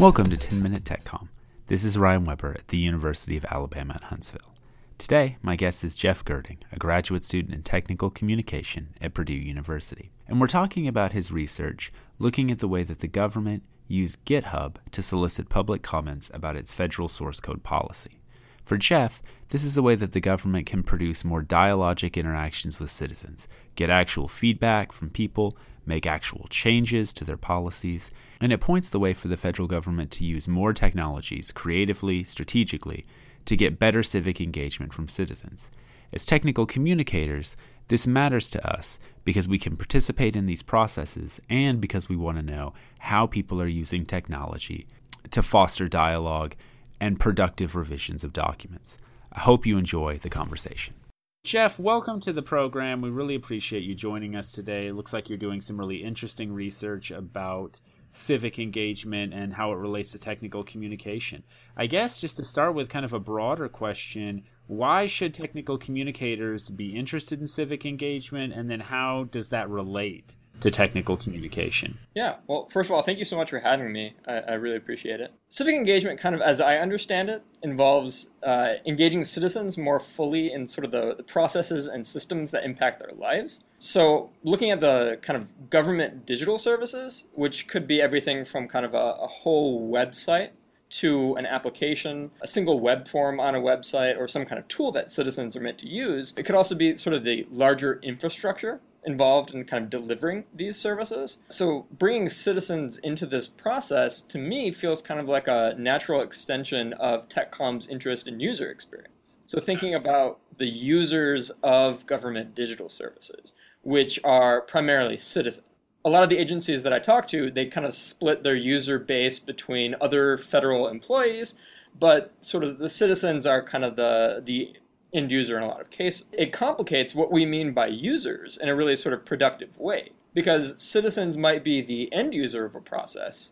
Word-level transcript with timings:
Welcome 0.00 0.30
to 0.30 0.36
10 0.38 0.62
Minute 0.62 0.84
TechCom. 0.84 1.28
This 1.66 1.84
is 1.84 1.98
Ryan 1.98 2.24
Weber 2.24 2.54
at 2.54 2.68
the 2.68 2.78
University 2.78 3.36
of 3.36 3.44
Alabama 3.44 3.96
at 3.96 4.04
Huntsville. 4.04 4.54
Today, 4.96 5.36
my 5.42 5.56
guest 5.56 5.84
is 5.84 5.94
Jeff 5.94 6.24
Gerding, 6.24 6.56
a 6.72 6.78
graduate 6.78 7.22
student 7.22 7.54
in 7.54 7.62
technical 7.62 8.08
communication 8.08 8.94
at 9.02 9.12
Purdue 9.12 9.34
University. 9.34 10.10
And 10.26 10.40
we're 10.40 10.46
talking 10.46 10.88
about 10.88 11.12
his 11.12 11.30
research 11.30 11.92
looking 12.18 12.50
at 12.50 12.60
the 12.60 12.66
way 12.66 12.82
that 12.82 13.00
the 13.00 13.08
government 13.08 13.62
used 13.88 14.24
GitHub 14.24 14.76
to 14.92 15.02
solicit 15.02 15.50
public 15.50 15.82
comments 15.82 16.30
about 16.32 16.56
its 16.56 16.72
federal 16.72 17.08
source 17.08 17.38
code 17.38 17.62
policy. 17.62 18.22
For 18.62 18.78
Jeff, 18.78 19.20
this 19.50 19.64
is 19.64 19.76
a 19.76 19.82
way 19.82 19.96
that 19.96 20.12
the 20.12 20.20
government 20.20 20.64
can 20.64 20.82
produce 20.82 21.26
more 21.26 21.42
dialogic 21.42 22.14
interactions 22.14 22.80
with 22.80 22.88
citizens, 22.88 23.48
get 23.74 23.90
actual 23.90 24.28
feedback 24.28 24.92
from 24.92 25.10
people, 25.10 25.58
make 25.90 26.06
actual 26.06 26.46
changes 26.48 27.12
to 27.12 27.24
their 27.24 27.36
policies, 27.36 28.10
and 28.40 28.52
it 28.52 28.60
points 28.60 28.88
the 28.88 29.00
way 29.00 29.12
for 29.12 29.28
the 29.28 29.36
federal 29.36 29.68
government 29.68 30.10
to 30.12 30.24
use 30.24 30.46
more 30.48 30.72
technologies 30.72 31.52
creatively, 31.52 32.24
strategically, 32.24 33.04
to 33.44 33.56
get 33.56 33.78
better 33.78 34.02
civic 34.02 34.40
engagement 34.40 34.94
from 34.94 35.08
citizens. 35.08 35.70
As 36.12 36.24
technical 36.24 36.64
communicators, 36.64 37.56
this 37.88 38.06
matters 38.06 38.48
to 38.50 38.72
us 38.72 39.00
because 39.24 39.48
we 39.48 39.58
can 39.58 39.76
participate 39.76 40.36
in 40.36 40.46
these 40.46 40.62
processes 40.62 41.40
and 41.50 41.80
because 41.80 42.08
we 42.08 42.16
want 42.16 42.36
to 42.38 42.52
know 42.54 42.72
how 43.00 43.26
people 43.26 43.60
are 43.60 43.66
using 43.66 44.06
technology 44.06 44.86
to 45.32 45.42
foster 45.42 45.88
dialogue 45.88 46.54
and 47.00 47.18
productive 47.18 47.74
revisions 47.74 48.22
of 48.22 48.32
documents. 48.32 48.96
I 49.32 49.40
hope 49.40 49.66
you 49.66 49.76
enjoy 49.76 50.18
the 50.18 50.30
conversation. 50.30 50.94
Jeff, 51.42 51.78
welcome 51.78 52.20
to 52.20 52.34
the 52.34 52.42
program. 52.42 53.00
We 53.00 53.08
really 53.08 53.34
appreciate 53.34 53.82
you 53.82 53.94
joining 53.94 54.36
us 54.36 54.52
today. 54.52 54.88
It 54.88 54.92
looks 54.92 55.14
like 55.14 55.30
you're 55.30 55.38
doing 55.38 55.62
some 55.62 55.80
really 55.80 56.04
interesting 56.04 56.52
research 56.52 57.10
about 57.10 57.80
civic 58.12 58.58
engagement 58.58 59.32
and 59.32 59.50
how 59.50 59.72
it 59.72 59.76
relates 59.76 60.12
to 60.12 60.18
technical 60.18 60.62
communication. 60.62 61.42
I 61.78 61.86
guess 61.86 62.20
just 62.20 62.36
to 62.36 62.44
start 62.44 62.74
with 62.74 62.90
kind 62.90 63.06
of 63.06 63.14
a 63.14 63.18
broader 63.18 63.70
question, 63.70 64.42
why 64.66 65.06
should 65.06 65.32
technical 65.32 65.78
communicators 65.78 66.68
be 66.68 66.94
interested 66.94 67.40
in 67.40 67.46
civic 67.46 67.86
engagement 67.86 68.52
and 68.52 68.68
then 68.68 68.80
how 68.80 69.24
does 69.30 69.48
that 69.48 69.70
relate 69.70 70.36
to 70.60 70.70
technical 70.70 71.16
communication. 71.16 71.98
Yeah, 72.14 72.36
well, 72.46 72.68
first 72.72 72.90
of 72.90 72.94
all, 72.94 73.02
thank 73.02 73.18
you 73.18 73.24
so 73.24 73.36
much 73.36 73.50
for 73.50 73.58
having 73.58 73.92
me. 73.92 74.14
I, 74.26 74.34
I 74.38 74.54
really 74.54 74.76
appreciate 74.76 75.20
it. 75.20 75.32
Civic 75.48 75.74
engagement, 75.74 76.20
kind 76.20 76.34
of 76.34 76.40
as 76.40 76.60
I 76.60 76.76
understand 76.76 77.30
it, 77.30 77.42
involves 77.62 78.30
uh, 78.42 78.74
engaging 78.86 79.24
citizens 79.24 79.76
more 79.76 80.00
fully 80.00 80.52
in 80.52 80.66
sort 80.66 80.84
of 80.84 80.90
the, 80.90 81.14
the 81.16 81.22
processes 81.22 81.88
and 81.88 82.06
systems 82.06 82.50
that 82.50 82.64
impact 82.64 83.00
their 83.00 83.12
lives. 83.16 83.60
So, 83.78 84.30
looking 84.44 84.70
at 84.70 84.80
the 84.80 85.18
kind 85.22 85.36
of 85.36 85.70
government 85.70 86.26
digital 86.26 86.58
services, 86.58 87.24
which 87.32 87.66
could 87.66 87.86
be 87.86 88.02
everything 88.02 88.44
from 88.44 88.68
kind 88.68 88.84
of 88.84 88.94
a, 88.94 89.16
a 89.22 89.26
whole 89.26 89.90
website 89.90 90.50
to 90.90 91.36
an 91.36 91.46
application, 91.46 92.30
a 92.42 92.48
single 92.48 92.80
web 92.80 93.06
form 93.06 93.38
on 93.40 93.54
a 93.54 93.60
website, 93.60 94.18
or 94.18 94.26
some 94.28 94.44
kind 94.44 94.58
of 94.58 94.66
tool 94.68 94.90
that 94.92 95.10
citizens 95.10 95.56
are 95.56 95.60
meant 95.60 95.78
to 95.78 95.86
use. 95.86 96.34
It 96.36 96.44
could 96.44 96.54
also 96.54 96.74
be 96.74 96.96
sort 96.96 97.14
of 97.14 97.24
the 97.24 97.46
larger 97.50 98.00
infrastructure 98.02 98.80
involved 99.04 99.54
in 99.54 99.64
kind 99.64 99.84
of 99.84 99.90
delivering 99.90 100.44
these 100.54 100.76
services. 100.76 101.38
So 101.48 101.86
bringing 101.90 102.28
citizens 102.28 102.98
into 102.98 103.26
this 103.26 103.48
process 103.48 104.20
to 104.22 104.38
me 104.38 104.72
feels 104.72 105.02
kind 105.02 105.20
of 105.20 105.28
like 105.28 105.48
a 105.48 105.74
natural 105.78 106.20
extension 106.20 106.92
of 106.94 107.28
TechCom's 107.28 107.88
interest 107.88 108.26
in 108.26 108.40
user 108.40 108.70
experience. 108.70 109.36
So 109.46 109.58
thinking 109.58 109.94
about 109.94 110.38
the 110.58 110.68
users 110.68 111.50
of 111.62 112.06
government 112.06 112.54
digital 112.54 112.88
services, 112.88 113.52
which 113.82 114.20
are 114.22 114.60
primarily 114.60 115.18
citizens. 115.18 115.66
A 116.04 116.10
lot 116.10 116.22
of 116.22 116.30
the 116.30 116.38
agencies 116.38 116.82
that 116.82 116.92
I 116.92 116.98
talk 116.98 117.28
to, 117.28 117.50
they 117.50 117.66
kind 117.66 117.86
of 117.86 117.94
split 117.94 118.42
their 118.42 118.54
user 118.54 118.98
base 118.98 119.38
between 119.38 119.94
other 120.00 120.38
federal 120.38 120.88
employees, 120.88 121.56
but 121.98 122.32
sort 122.40 122.64
of 122.64 122.78
the 122.78 122.88
citizens 122.88 123.44
are 123.44 123.62
kind 123.62 123.84
of 123.84 123.96
the 123.96 124.40
the 124.44 124.76
end 125.12 125.30
user 125.30 125.56
in 125.56 125.62
a 125.62 125.68
lot 125.68 125.80
of 125.80 125.90
cases. 125.90 126.26
It 126.32 126.52
complicates 126.52 127.14
what 127.14 127.32
we 127.32 127.46
mean 127.46 127.72
by 127.72 127.86
users 127.88 128.56
in 128.56 128.68
a 128.68 128.74
really 128.74 128.96
sort 128.96 129.12
of 129.12 129.24
productive 129.24 129.78
way 129.78 130.10
because 130.34 130.80
citizens 130.80 131.36
might 131.36 131.64
be 131.64 131.80
the 131.80 132.12
end 132.12 132.34
user 132.34 132.64
of 132.64 132.74
a 132.74 132.80
process, 132.80 133.50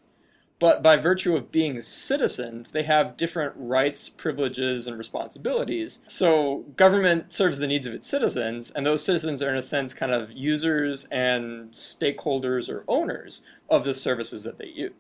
but 0.60 0.82
by 0.82 0.96
virtue 0.96 1.36
of 1.36 1.52
being 1.52 1.80
citizens, 1.82 2.72
they 2.72 2.82
have 2.82 3.16
different 3.16 3.52
rights, 3.56 4.08
privileges, 4.08 4.86
and 4.86 4.98
responsibilities. 4.98 6.00
So 6.06 6.64
government 6.76 7.32
serves 7.32 7.58
the 7.58 7.66
needs 7.69 7.86
of 7.86 7.94
its 7.94 8.08
citizens, 8.08 8.72
and 8.72 8.84
those 8.84 9.04
citizens 9.04 9.40
are, 9.42 9.50
in 9.50 9.56
a 9.56 9.62
sense, 9.62 9.94
kind 9.94 10.12
of 10.12 10.32
users 10.32 11.04
and 11.06 11.70
stakeholders 11.70 12.69
or 12.69 12.84
owners 12.88 13.42
of 13.70 13.84
the 13.84 13.94
services 13.94 14.42
that 14.44 14.58
they 14.58 14.69
use. 14.69 14.92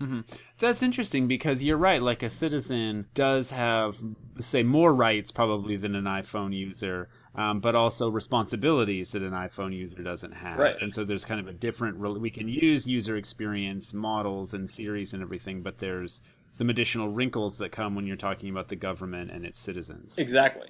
Mm-hmm. 0.00 0.20
That's 0.58 0.82
interesting 0.82 1.28
because 1.28 1.62
you're 1.62 1.76
right. 1.76 2.02
Like 2.02 2.22
a 2.22 2.30
citizen 2.30 3.06
does 3.14 3.50
have, 3.50 4.02
say, 4.38 4.62
more 4.62 4.94
rights 4.94 5.30
probably 5.30 5.76
than 5.76 5.94
an 5.94 6.04
iPhone 6.04 6.54
user, 6.54 7.08
um, 7.34 7.60
but 7.60 7.74
also 7.74 8.08
responsibilities 8.08 9.12
that 9.12 9.22
an 9.22 9.32
iPhone 9.32 9.74
user 9.74 10.02
doesn't 10.02 10.32
have. 10.32 10.58
Right. 10.58 10.76
And 10.80 10.92
so 10.92 11.04
there's 11.04 11.24
kind 11.24 11.40
of 11.40 11.48
a 11.48 11.52
different. 11.52 11.98
We 11.98 12.30
can 12.30 12.48
use 12.48 12.86
user 12.88 13.16
experience 13.16 13.94
models 13.94 14.54
and 14.54 14.70
theories 14.70 15.12
and 15.12 15.22
everything, 15.22 15.62
but 15.62 15.78
there's 15.78 16.22
some 16.52 16.70
additional 16.70 17.08
wrinkles 17.08 17.58
that 17.58 17.72
come 17.72 17.94
when 17.94 18.06
you're 18.06 18.16
talking 18.16 18.50
about 18.50 18.68
the 18.68 18.76
government 18.76 19.30
and 19.30 19.44
its 19.44 19.58
citizens. 19.58 20.18
Exactly. 20.18 20.68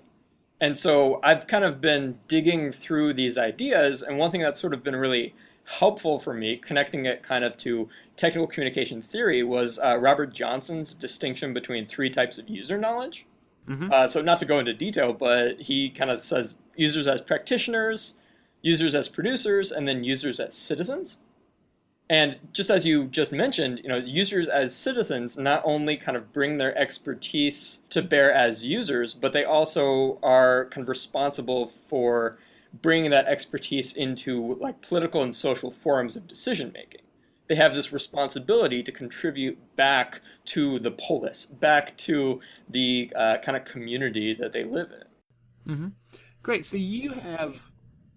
And 0.61 0.79
so 0.79 1.21
I've 1.23 1.47
kind 1.47 1.65
of 1.65 1.81
been 1.81 2.19
digging 2.29 2.73
through 2.73 3.15
these 3.15 3.37
ideas, 3.37 4.03
and 4.03 4.17
one 4.17 4.31
thing 4.31 4.41
that's 4.41 4.61
sort 4.61 4.73
of 4.73 4.83
been 4.83 4.97
really 4.97 5.35
helpful 5.65 6.19
for 6.19 6.35
me, 6.35 6.57
connecting 6.57 7.07
it 7.07 7.23
kind 7.23 7.45
of 7.45 7.57
to 7.59 7.89
technical 8.17 8.47
communication 8.47 9.03
theory, 9.03 9.43
was 9.43 9.79
uh, 9.79 9.99
Robert 9.99 10.33
Johnson's 10.35 10.95
distinction 10.95 11.53
between 11.55 11.87
three 11.87 12.11
types 12.11 12.39
of 12.39 12.49
user 12.49 12.79
knowledge. 12.79 13.27
Mm-hmm. 13.69 13.91
Uh, 13.93 14.09
so, 14.09 14.21
not 14.21 14.39
to 14.41 14.47
go 14.47 14.59
into 14.59 14.75
detail, 14.75 15.13
but 15.13 15.61
he 15.61 15.91
kind 15.91 16.11
of 16.11 16.21
says 16.21 16.59
users 16.77 17.07
as 17.07 17.23
practitioners, 17.23 18.15
users 18.61 18.95
as 18.95 19.09
producers, 19.09 19.73
and 19.73 19.89
then 19.89 20.05
users 20.05 20.39
as 20.39 20.55
citizens. 20.55 21.19
And 22.11 22.39
just 22.53 22.69
as 22.69 22.85
you 22.85 23.07
just 23.07 23.33
mentioned, 23.33 23.81
you 23.83 23.89
know, 23.89 23.97
users 23.97 24.47
as 24.49 24.75
citizens 24.75 25.39
not 25.39 25.63
only 25.65 25.97
kind 25.97 26.19
of 26.19 26.35
bring 26.35 26.59
their 26.59 26.77
expertise 26.77 27.81
to 27.89 28.03
bear 28.03 28.31
as 28.31 28.63
users, 28.63 29.15
but 29.15 29.33
they 29.33 29.45
also 29.45 30.19
are 30.23 30.67
kind 30.67 30.83
of 30.83 30.89
responsible 30.91 31.67
for 31.67 32.39
bringing 32.83 33.11
that 33.11 33.27
expertise 33.27 33.95
into 33.95 34.57
like 34.61 34.81
political 34.83 35.23
and 35.23 35.35
social 35.35 35.71
forums 35.71 36.17
of 36.17 36.27
decision 36.27 36.73
making. 36.73 37.01
They 37.47 37.55
have 37.57 37.75
this 37.75 37.93
responsibility 37.93 38.83
to 38.83 38.91
contribute 38.91 39.59
back 39.77 40.21
to 40.47 40.79
the 40.79 40.91
polis, 40.91 41.47
back 41.47 41.97
to 41.99 42.41
the 42.69 43.13
uh, 43.15 43.39
kind 43.43 43.57
of 43.57 43.65
community 43.65 44.35
that 44.41 44.53
they 44.53 44.65
live 44.65 44.91
in. 44.93 45.73
Mm-hmm. 45.73 45.89
Great. 46.43 46.65
So 46.65 46.77
you 46.77 47.13
have 47.13 47.71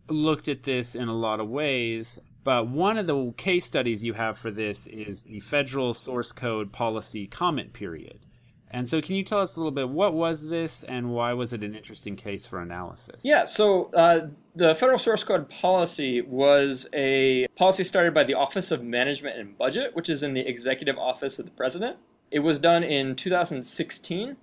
looked 0.09 0.47
at 0.47 0.63
this 0.63 0.95
in 0.95 1.09
a 1.09 1.13
lot 1.13 1.41
of 1.41 1.49
ways, 1.49 2.19
but 2.43 2.69
one 2.69 2.97
of 2.97 3.07
the 3.07 3.33
case 3.35 3.65
studies 3.65 4.01
you 4.01 4.13
have 4.13 4.37
for 4.37 4.51
this 4.51 4.87
is 4.87 5.23
the 5.23 5.41
federal 5.41 5.93
source 5.93 6.31
code 6.31 6.71
policy 6.71 7.27
comment 7.27 7.73
period. 7.73 8.19
And 8.71 8.87
so, 8.89 9.01
can 9.01 9.15
you 9.15 9.23
tell 9.23 9.39
us 9.39 9.55
a 9.55 9.59
little 9.59 9.71
bit 9.71 9.89
what 9.89 10.13
was 10.13 10.47
this 10.47 10.83
and 10.83 11.11
why 11.11 11.33
was 11.33 11.53
it 11.53 11.63
an 11.63 11.73
interesting 11.73 12.15
case 12.15 12.45
for 12.45 12.61
analysis? 12.61 13.15
Yeah, 13.23 13.45
so 13.45 13.89
uh, 13.93 14.27
the 14.55 14.75
federal 14.75 14.99
source 14.99 15.23
code 15.23 15.47
policy 15.47 16.21
was 16.21 16.87
a 16.93 17.47
policy 17.55 17.85
started 17.85 18.13
by 18.13 18.25
the 18.25 18.33
Office 18.33 18.71
of 18.71 18.83
Management 18.83 19.39
and 19.39 19.57
Budget, 19.57 19.95
which 19.95 20.09
is 20.09 20.21
in 20.21 20.33
the 20.33 20.41
executive 20.41 20.97
office 20.97 21.39
of 21.39 21.45
the 21.45 21.51
president. 21.51 21.97
It 22.29 22.39
was 22.39 22.59
done 22.59 22.83
in 22.83 23.15
2016. 23.15 24.31
Uh, 24.31 24.35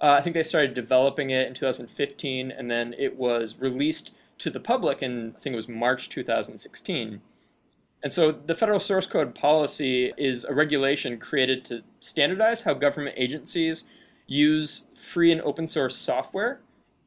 I 0.00 0.20
think 0.20 0.34
they 0.34 0.42
started 0.42 0.74
developing 0.74 1.30
it 1.30 1.48
in 1.48 1.54
2015, 1.54 2.50
and 2.50 2.70
then 2.70 2.94
it 2.98 3.16
was 3.16 3.58
released 3.58 4.12
to 4.38 4.50
the 4.50 4.60
public 4.60 5.02
in, 5.02 5.34
I 5.36 5.40
think 5.40 5.54
it 5.54 5.56
was 5.56 5.68
March 5.68 6.08
2016. 6.08 7.20
And 8.02 8.12
so 8.12 8.32
the 8.32 8.54
federal 8.54 8.80
source 8.80 9.06
code 9.06 9.34
policy 9.34 10.12
is 10.16 10.44
a 10.44 10.52
regulation 10.52 11.18
created 11.18 11.64
to 11.66 11.82
standardize 12.00 12.62
how 12.62 12.74
government 12.74 13.14
agencies 13.18 13.84
use 14.26 14.84
free 14.94 15.30
and 15.30 15.40
open 15.42 15.68
source 15.68 15.96
software 15.96 16.60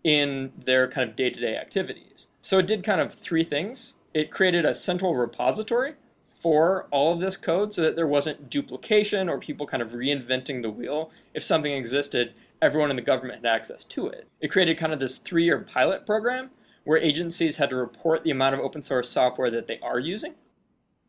in 0.04 0.54
their 0.58 0.88
kind 0.88 1.10
of 1.10 1.16
day 1.16 1.30
to 1.30 1.40
day 1.40 1.58
activities. 1.58 2.28
So 2.42 2.60
it 2.60 2.68
did 2.68 2.84
kind 2.84 3.02
of 3.02 3.14
three 3.14 3.44
things. 3.44 3.96
It 4.14 4.32
created 4.32 4.64
a 4.64 4.76
central 4.76 5.16
repository 5.16 5.96
for 6.42 6.88
all 6.92 7.14
of 7.14 7.20
this 7.20 7.36
code 7.36 7.74
so 7.74 7.82
that 7.82 7.96
there 7.96 8.08
wasn't 8.08 8.50
duplication 8.50 9.28
or 9.28 9.40
people 9.40 9.66
kind 9.66 9.82
of 9.82 9.94
reinventing 9.94 10.62
the 10.62 10.70
wheel. 10.70 11.12
If 11.34 11.44
something 11.44 11.74
existed, 11.74 12.34
everyone 12.62 12.92
in 12.92 12.96
the 12.96 13.02
government 13.02 13.44
had 13.44 13.54
access 13.54 13.84
to 13.86 14.08
it. 14.08 14.28
It 14.40 14.52
created 14.52 14.78
kind 14.78 14.94
of 14.94 15.00
this 15.00 15.18
three 15.18 15.44
year 15.44 15.60
pilot 15.60 16.06
program 16.06 16.52
where 16.86 17.00
agencies 17.00 17.58
had 17.58 17.72
to 17.72 17.76
report 17.76 18.24
the 18.24 18.32
amount 18.32 18.54
of 18.54 18.62
open 18.62 18.84
source 18.84 19.10
software 19.10 19.50
that 19.50 19.68
they 19.68 19.80
are 19.80 20.00
using 20.00 20.36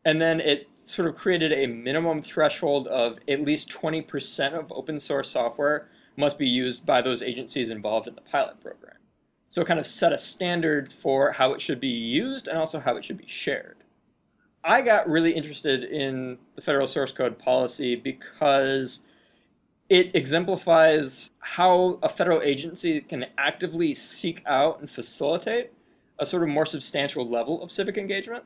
and 0.07 0.21
then 0.21 0.39
it 0.39 0.69
sort 0.77 1.09
of 1.09 1.17
created 1.17 1.51
a 1.51 1.67
minimum 1.67 2.23
threshold 2.23 2.87
of 2.87 3.19
at 3.27 3.43
least 3.43 3.69
20% 3.69 4.53
of 4.53 4.71
open 4.71 4.97
source 5.01 5.29
software 5.29 5.89
must 6.15 6.39
be 6.39 6.47
used 6.47 6.85
by 6.85 7.01
those 7.01 7.21
agencies 7.21 7.69
involved 7.71 8.07
in 8.07 8.15
the 8.15 8.21
pilot 8.21 8.57
program. 8.61 8.95
So 9.49 9.59
it 9.59 9.67
kind 9.67 9.81
of 9.81 9.85
set 9.85 10.13
a 10.13 10.17
standard 10.17 10.93
for 10.93 11.33
how 11.33 11.51
it 11.51 11.59
should 11.59 11.81
be 11.81 11.89
used 11.89 12.47
and 12.47 12.57
also 12.57 12.79
how 12.79 12.95
it 12.95 13.03
should 13.03 13.17
be 13.17 13.27
shared. 13.27 13.83
I 14.63 14.81
got 14.81 15.09
really 15.09 15.31
interested 15.31 15.83
in 15.83 16.37
the 16.55 16.61
federal 16.61 16.87
source 16.87 17.11
code 17.11 17.37
policy 17.37 17.97
because 17.97 19.01
it 19.89 20.15
exemplifies 20.15 21.31
how 21.39 21.99
a 22.01 22.07
federal 22.07 22.41
agency 22.43 23.01
can 23.01 23.25
actively 23.37 23.93
seek 23.93 24.41
out 24.45 24.79
and 24.79 24.89
facilitate 24.89 25.73
a 26.17 26.25
sort 26.25 26.43
of 26.43 26.49
more 26.49 26.65
substantial 26.65 27.27
level 27.27 27.61
of 27.61 27.73
civic 27.73 27.97
engagement. 27.97 28.45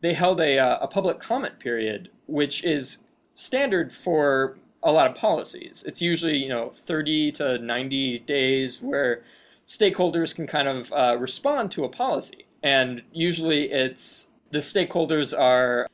They 0.00 0.12
held 0.12 0.40
a, 0.40 0.58
uh, 0.58 0.78
a 0.80 0.88
public 0.88 1.18
comment 1.18 1.58
period, 1.58 2.10
which 2.26 2.64
is 2.64 2.98
standard 3.34 3.92
for 3.92 4.58
a 4.82 4.92
lot 4.92 5.10
of 5.10 5.16
policies. 5.16 5.84
It's 5.86 6.00
usually, 6.00 6.36
you 6.36 6.48
know, 6.48 6.70
30 6.74 7.32
to 7.32 7.58
90 7.58 8.20
days 8.20 8.80
where 8.80 9.22
stakeholders 9.66 10.34
can 10.34 10.46
kind 10.46 10.68
of 10.68 10.92
uh, 10.92 11.16
respond 11.18 11.70
to 11.72 11.84
a 11.84 11.88
policy. 11.88 12.46
And 12.62 13.02
usually 13.12 13.70
it's 13.70 14.28
the 14.50 14.58
stakeholders 14.58 15.38
are 15.38 15.88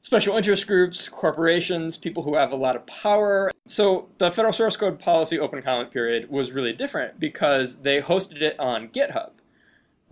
special 0.00 0.36
interest 0.36 0.66
groups, 0.66 1.08
corporations, 1.08 1.96
people 1.96 2.22
who 2.22 2.34
have 2.34 2.52
a 2.52 2.56
lot 2.56 2.76
of 2.76 2.86
power. 2.86 3.50
So 3.66 4.08
the 4.18 4.30
federal 4.30 4.52
source 4.52 4.76
code 4.76 4.98
policy 4.98 5.38
open 5.38 5.62
comment 5.62 5.90
period 5.90 6.30
was 6.30 6.52
really 6.52 6.74
different 6.74 7.18
because 7.18 7.80
they 7.80 8.00
hosted 8.00 8.42
it 8.42 8.58
on 8.60 8.88
GitHub, 8.88 9.30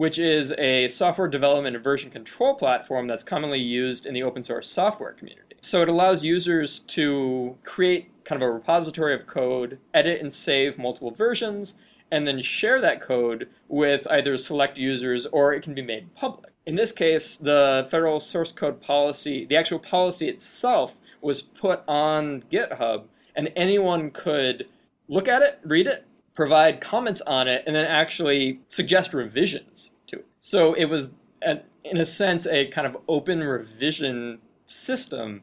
which 0.03 0.19
is 0.19 0.53
a 0.59 0.89
software 0.89 1.29
development 1.29 1.77
and 1.77 1.85
version 1.85 2.11
control 2.11 2.57
platform 2.57 3.07
that's 3.07 3.23
commonly 3.23 3.61
used 3.61 4.05
in 4.05 4.13
the 4.13 4.23
open 4.25 4.43
source 4.43 4.69
software 4.69 5.13
community. 5.13 5.55
So 5.61 5.81
it 5.81 5.89
allows 5.89 6.25
users 6.25 6.81
to 6.81 7.57
create 7.63 8.11
kind 8.25 8.43
of 8.43 8.49
a 8.49 8.51
repository 8.51 9.15
of 9.15 9.29
code, 9.29 9.79
edit 9.95 10.21
and 10.21 10.33
save 10.33 10.77
multiple 10.77 11.13
versions, 11.13 11.77
and 12.11 12.27
then 12.27 12.43
share 12.43 12.81
that 12.81 13.01
code 13.01 13.49
with 13.69 14.05
either 14.11 14.37
select 14.37 14.77
users 14.77 15.27
or 15.27 15.53
it 15.53 15.63
can 15.63 15.73
be 15.73 15.83
made 15.83 16.13
public. 16.17 16.53
In 16.67 16.75
this 16.75 16.91
case, 16.91 17.37
the 17.37 17.87
federal 17.89 18.19
source 18.19 18.51
code 18.51 18.83
policy, 18.83 19.45
the 19.45 19.57
actual 19.57 19.79
policy 19.79 20.29
itself, 20.29 20.99
was 21.21 21.43
put 21.43 21.85
on 21.87 22.43
GitHub, 22.51 23.05
and 23.37 23.53
anyone 23.55 24.11
could 24.11 24.69
look 25.07 25.29
at 25.29 25.43
it, 25.43 25.61
read 25.63 25.87
it, 25.87 26.05
provide 26.35 26.81
comments 26.81 27.21
on 27.21 27.47
it, 27.47 27.63
and 27.69 27.77
then 27.77 27.85
actually 27.85 28.59
suggest 28.67 29.15
revisions. 29.15 29.92
So 30.45 30.75
it 30.75 30.87
was, 30.87 31.13
in 31.85 31.97
a 31.99 32.05
sense, 32.05 32.49
a 32.49 32.67
kind 32.67 32.85
of 32.85 32.97
open 33.07 33.45
revision 33.45 34.41
system 34.67 35.43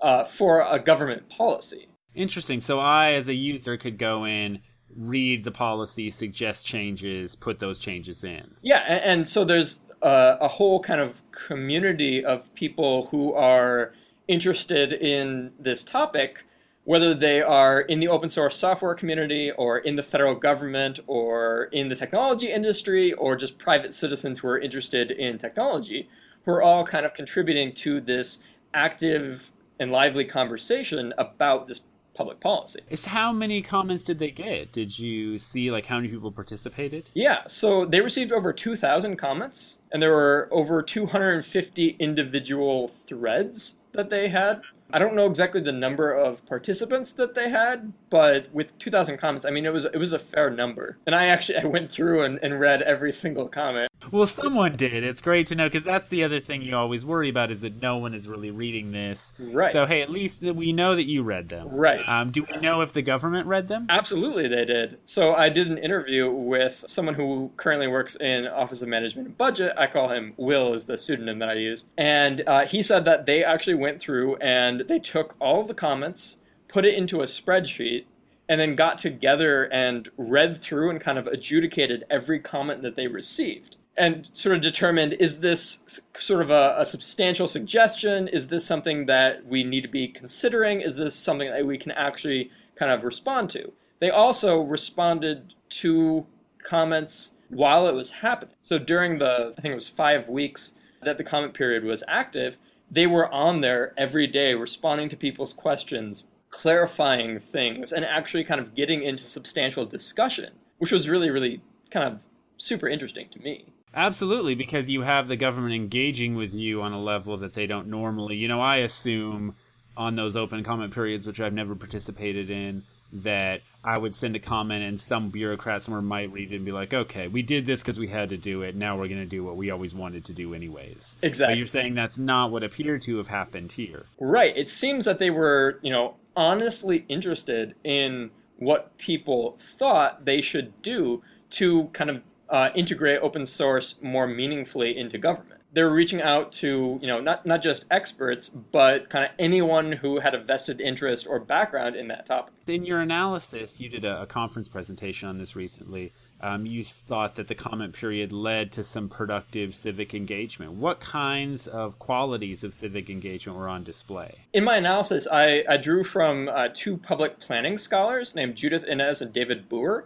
uh, 0.00 0.24
for 0.24 0.62
a 0.62 0.78
government 0.78 1.28
policy. 1.28 1.86
Interesting. 2.14 2.62
So 2.62 2.78
I, 2.78 3.12
as 3.12 3.28
a 3.28 3.34
user, 3.34 3.76
could 3.76 3.98
go 3.98 4.24
in, 4.24 4.60
read 4.96 5.44
the 5.44 5.50
policy, 5.50 6.10
suggest 6.10 6.64
changes, 6.64 7.36
put 7.36 7.58
those 7.58 7.78
changes 7.78 8.24
in. 8.24 8.54
Yeah, 8.62 8.84
and, 8.88 9.04
and 9.04 9.28
so 9.28 9.44
there's 9.44 9.82
uh, 10.00 10.38
a 10.40 10.48
whole 10.48 10.80
kind 10.80 11.02
of 11.02 11.20
community 11.30 12.24
of 12.24 12.52
people 12.54 13.06
who 13.08 13.34
are 13.34 13.92
interested 14.28 14.94
in 14.94 15.52
this 15.60 15.84
topic, 15.84 16.46
whether 16.88 17.12
they 17.12 17.42
are 17.42 17.82
in 17.82 18.00
the 18.00 18.08
open 18.08 18.30
source 18.30 18.56
software 18.56 18.94
community 18.94 19.50
or 19.58 19.76
in 19.76 19.94
the 19.94 20.02
federal 20.02 20.34
government 20.34 20.98
or 21.06 21.64
in 21.64 21.90
the 21.90 21.94
technology 21.94 22.50
industry 22.50 23.12
or 23.12 23.36
just 23.36 23.58
private 23.58 23.92
citizens 23.92 24.38
who 24.38 24.48
are 24.48 24.58
interested 24.58 25.10
in 25.10 25.36
technology, 25.36 26.08
who 26.46 26.50
are 26.50 26.62
all 26.62 26.82
kind 26.86 27.04
of 27.04 27.12
contributing 27.12 27.74
to 27.74 28.00
this 28.00 28.38
active 28.72 29.52
and 29.78 29.92
lively 29.92 30.24
conversation 30.24 31.12
about 31.18 31.68
this 31.68 31.82
public 32.14 32.40
policy. 32.40 32.80
Is 32.88 33.04
how 33.04 33.32
many 33.32 33.60
comments 33.60 34.02
did 34.02 34.18
they 34.18 34.30
get? 34.30 34.72
Did 34.72 34.98
you 34.98 35.36
see 35.36 35.70
like 35.70 35.84
how 35.84 35.96
many 35.96 36.08
people 36.08 36.32
participated? 36.32 37.10
Yeah, 37.12 37.42
so 37.46 37.84
they 37.84 38.00
received 38.00 38.32
over 38.32 38.50
2,000 38.50 39.16
comments, 39.16 39.76
and 39.92 40.02
there 40.02 40.12
were 40.12 40.48
over 40.50 40.80
250 40.80 41.96
individual 41.98 42.88
threads 42.88 43.74
that 43.92 44.08
they 44.08 44.28
had. 44.28 44.62
I 44.92 44.98
don't 44.98 45.14
know 45.14 45.26
exactly 45.26 45.60
the 45.60 45.72
number 45.72 46.12
of 46.12 46.44
participants 46.46 47.12
that 47.12 47.34
they 47.34 47.50
had, 47.50 47.92
but 48.08 48.50
with 48.52 48.76
2,000 48.78 49.18
comments, 49.18 49.44
I 49.44 49.50
mean, 49.50 49.66
it 49.66 49.72
was 49.72 49.84
it 49.84 49.96
was 49.96 50.12
a 50.12 50.18
fair 50.18 50.50
number. 50.50 50.96
And 51.06 51.14
I 51.14 51.26
actually 51.26 51.58
I 51.58 51.66
went 51.66 51.92
through 51.92 52.22
and, 52.22 52.38
and 52.42 52.58
read 52.58 52.82
every 52.82 53.12
single 53.12 53.48
comment. 53.48 53.87
Well, 54.10 54.26
someone 54.26 54.76
did. 54.76 55.04
It's 55.04 55.20
great 55.20 55.48
to 55.48 55.54
know 55.54 55.66
because 55.66 55.84
that's 55.84 56.08
the 56.08 56.24
other 56.24 56.40
thing 56.40 56.62
you 56.62 56.76
always 56.76 57.04
worry 57.04 57.28
about 57.28 57.50
is 57.50 57.60
that 57.60 57.82
no 57.82 57.98
one 57.98 58.14
is 58.14 58.28
really 58.28 58.50
reading 58.50 58.92
this. 58.92 59.34
Right. 59.38 59.72
So 59.72 59.86
hey, 59.86 60.02
at 60.02 60.08
least 60.08 60.40
we 60.40 60.72
know 60.72 60.94
that 60.94 61.04
you 61.04 61.22
read 61.22 61.48
them. 61.48 61.68
Right. 61.68 62.08
Um, 62.08 62.30
do 62.30 62.46
we 62.50 62.58
know 62.58 62.80
if 62.80 62.92
the 62.92 63.02
government 63.02 63.46
read 63.46 63.68
them? 63.68 63.86
Absolutely, 63.88 64.48
they 64.48 64.64
did. 64.64 64.98
So 65.04 65.34
I 65.34 65.48
did 65.48 65.68
an 65.68 65.78
interview 65.78 66.30
with 66.30 66.84
someone 66.86 67.14
who 67.14 67.50
currently 67.56 67.88
works 67.88 68.16
in 68.16 68.46
Office 68.46 68.82
of 68.82 68.88
Management 68.88 69.28
and 69.28 69.36
Budget. 69.36 69.72
I 69.76 69.86
call 69.86 70.08
him 70.08 70.32
Will, 70.36 70.74
is 70.74 70.84
the 70.84 70.96
pseudonym 70.96 71.38
that 71.40 71.50
I 71.50 71.54
use, 71.54 71.86
and 71.98 72.42
uh, 72.46 72.64
he 72.66 72.82
said 72.82 73.04
that 73.04 73.26
they 73.26 73.44
actually 73.44 73.74
went 73.74 74.00
through 74.00 74.36
and 74.36 74.80
they 74.82 74.98
took 74.98 75.34
all 75.40 75.60
of 75.60 75.68
the 75.68 75.74
comments, 75.74 76.36
put 76.68 76.84
it 76.84 76.94
into 76.94 77.20
a 77.20 77.24
spreadsheet, 77.24 78.04
and 78.48 78.60
then 78.60 78.74
got 78.74 78.96
together 78.96 79.64
and 79.64 80.08
read 80.16 80.60
through 80.62 80.88
and 80.88 81.00
kind 81.00 81.18
of 81.18 81.26
adjudicated 81.26 82.04
every 82.08 82.38
comment 82.38 82.82
that 82.82 82.96
they 82.96 83.06
received 83.06 83.76
and 83.98 84.30
sort 84.32 84.54
of 84.54 84.62
determined 84.62 85.14
is 85.14 85.40
this 85.40 86.00
sort 86.16 86.40
of 86.40 86.50
a, 86.50 86.76
a, 86.78 86.84
substantial 86.84 87.48
suggestion? 87.48 88.28
Is 88.28 88.48
this 88.48 88.64
something 88.64 89.06
that 89.06 89.44
we 89.44 89.64
need 89.64 89.82
to 89.82 89.88
be 89.88 90.08
considering? 90.08 90.80
Is 90.80 90.96
this 90.96 91.14
something 91.14 91.50
that 91.50 91.66
we 91.66 91.76
can 91.76 91.92
actually 91.92 92.50
kind 92.76 92.92
of 92.92 93.02
respond 93.02 93.50
to? 93.50 93.72
They 94.00 94.10
also 94.10 94.62
responded 94.62 95.54
to 95.70 96.26
comments 96.62 97.32
while 97.48 97.86
it 97.86 97.94
was 97.94 98.10
happening. 98.10 98.54
So 98.60 98.78
during 98.78 99.18
the, 99.18 99.54
I 99.58 99.60
think 99.60 99.72
it 99.72 99.74
was 99.74 99.88
five 99.88 100.28
weeks 100.28 100.74
that 101.02 101.18
the 101.18 101.24
comment 101.24 101.54
period 101.54 101.84
was 101.84 102.04
active, 102.06 102.58
they 102.90 103.06
were 103.06 103.32
on 103.32 103.60
there 103.60 103.92
every 103.96 104.26
day 104.26 104.54
responding 104.54 105.08
to 105.10 105.16
people's 105.16 105.52
questions, 105.52 106.24
clarifying 106.50 107.38
things, 107.40 107.92
and 107.92 108.04
actually 108.04 108.44
kind 108.44 108.60
of 108.60 108.74
getting 108.74 109.02
into 109.02 109.24
substantial 109.24 109.84
discussion, 109.84 110.52
which 110.78 110.92
was 110.92 111.08
really, 111.08 111.30
really 111.30 111.60
kind 111.90 112.06
of 112.06 112.22
super 112.56 112.88
interesting 112.88 113.28
to 113.30 113.40
me. 113.40 113.66
Absolutely, 113.94 114.54
because 114.54 114.90
you 114.90 115.02
have 115.02 115.28
the 115.28 115.36
government 115.36 115.74
engaging 115.74 116.34
with 116.34 116.54
you 116.54 116.82
on 116.82 116.92
a 116.92 117.00
level 117.00 117.36
that 117.38 117.54
they 117.54 117.66
don't 117.66 117.88
normally. 117.88 118.36
You 118.36 118.48
know, 118.48 118.60
I 118.60 118.76
assume 118.76 119.54
on 119.96 120.14
those 120.14 120.36
open 120.36 120.62
comment 120.62 120.94
periods, 120.94 121.26
which 121.26 121.40
I've 121.40 121.52
never 121.52 121.74
participated 121.74 122.50
in, 122.50 122.84
that 123.12 123.62
I 123.82 123.96
would 123.96 124.14
send 124.14 124.36
a 124.36 124.38
comment 124.38 124.84
and 124.84 125.00
some 125.00 125.30
bureaucrat 125.30 125.82
somewhere 125.82 126.02
might 126.02 126.30
read 126.30 126.52
it 126.52 126.56
and 126.56 126.64
be 126.64 126.72
like, 126.72 126.92
okay, 126.92 127.26
we 127.26 127.42
did 127.42 127.64
this 127.64 127.80
because 127.80 127.98
we 127.98 128.06
had 128.06 128.28
to 128.28 128.36
do 128.36 128.62
it. 128.62 128.76
Now 128.76 128.98
we're 128.98 129.08
going 129.08 129.20
to 129.20 129.26
do 129.26 129.42
what 129.42 129.56
we 129.56 129.70
always 129.70 129.94
wanted 129.94 130.26
to 130.26 130.32
do, 130.32 130.52
anyways. 130.52 131.16
Exactly. 131.22 131.54
But 131.54 131.58
you're 131.58 131.66
saying 131.66 131.94
that's 131.94 132.18
not 132.18 132.50
what 132.50 132.62
appeared 132.62 133.02
to 133.02 133.16
have 133.16 133.28
happened 133.28 133.72
here. 133.72 134.04
Right. 134.20 134.56
It 134.56 134.68
seems 134.68 135.06
that 135.06 135.18
they 135.18 135.30
were, 135.30 135.78
you 135.82 135.90
know, 135.90 136.16
honestly 136.36 137.06
interested 137.08 137.74
in 137.82 138.30
what 138.58 138.96
people 138.98 139.58
thought 139.58 140.24
they 140.26 140.40
should 140.40 140.82
do 140.82 141.22
to 141.50 141.86
kind 141.86 142.10
of 142.10 142.20
uh, 142.50 142.70
integrate 142.74 143.20
open 143.22 143.46
source 143.46 143.96
more 144.02 144.26
meaningfully 144.26 144.96
into 144.96 145.18
government. 145.18 145.60
They're 145.70 145.90
reaching 145.90 146.22
out 146.22 146.52
to, 146.52 146.98
you 147.02 147.06
know, 147.06 147.20
not, 147.20 147.44
not 147.44 147.60
just 147.60 147.84
experts, 147.90 148.48
but 148.48 149.10
kind 149.10 149.26
of 149.26 149.32
anyone 149.38 149.92
who 149.92 150.18
had 150.18 150.34
a 150.34 150.42
vested 150.42 150.80
interest 150.80 151.26
or 151.28 151.38
background 151.38 151.94
in 151.94 152.08
that 152.08 152.24
topic. 152.24 152.54
In 152.66 152.86
your 152.86 153.00
analysis, 153.00 153.78
you 153.78 153.90
did 153.90 154.06
a, 154.06 154.22
a 154.22 154.26
conference 154.26 154.66
presentation 154.66 155.28
on 155.28 155.36
this 155.36 155.54
recently. 155.54 156.14
Um, 156.40 156.64
you 156.64 156.84
thought 156.84 157.34
that 157.34 157.48
the 157.48 157.54
comment 157.54 157.92
period 157.92 158.32
led 158.32 158.72
to 158.72 158.82
some 158.82 159.10
productive 159.10 159.74
civic 159.74 160.14
engagement. 160.14 160.72
What 160.72 161.00
kinds 161.00 161.66
of 161.66 161.98
qualities 161.98 162.64
of 162.64 162.72
civic 162.72 163.10
engagement 163.10 163.58
were 163.58 163.68
on 163.68 163.84
display? 163.84 164.38
In 164.54 164.64
my 164.64 164.76
analysis, 164.76 165.28
I, 165.30 165.64
I 165.68 165.76
drew 165.76 166.02
from 166.02 166.48
uh, 166.48 166.68
two 166.72 166.96
public 166.96 167.40
planning 167.40 167.76
scholars 167.76 168.34
named 168.34 168.56
Judith 168.56 168.84
Innes 168.84 169.20
and 169.20 169.34
David 169.34 169.68
Booher, 169.68 170.04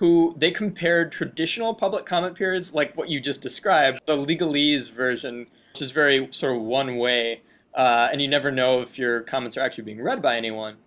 who 0.00 0.34
they 0.38 0.50
compared 0.50 1.12
traditional 1.12 1.74
public 1.74 2.06
comment 2.06 2.34
periods, 2.34 2.72
like 2.72 2.96
what 2.96 3.10
you 3.10 3.20
just 3.20 3.42
described, 3.42 4.00
the 4.06 4.16
legalese 4.16 4.90
version, 4.90 5.46
which 5.74 5.82
is 5.82 5.90
very 5.90 6.26
sort 6.30 6.56
of 6.56 6.62
one 6.62 6.96
way, 6.96 7.42
uh, 7.74 8.08
and 8.10 8.22
you 8.22 8.26
never 8.26 8.50
know 8.50 8.80
if 8.80 8.98
your 8.98 9.20
comments 9.20 9.58
are 9.58 9.60
actually 9.60 9.84
being 9.84 10.00
read 10.00 10.22
by 10.22 10.38
anyone, 10.38 10.78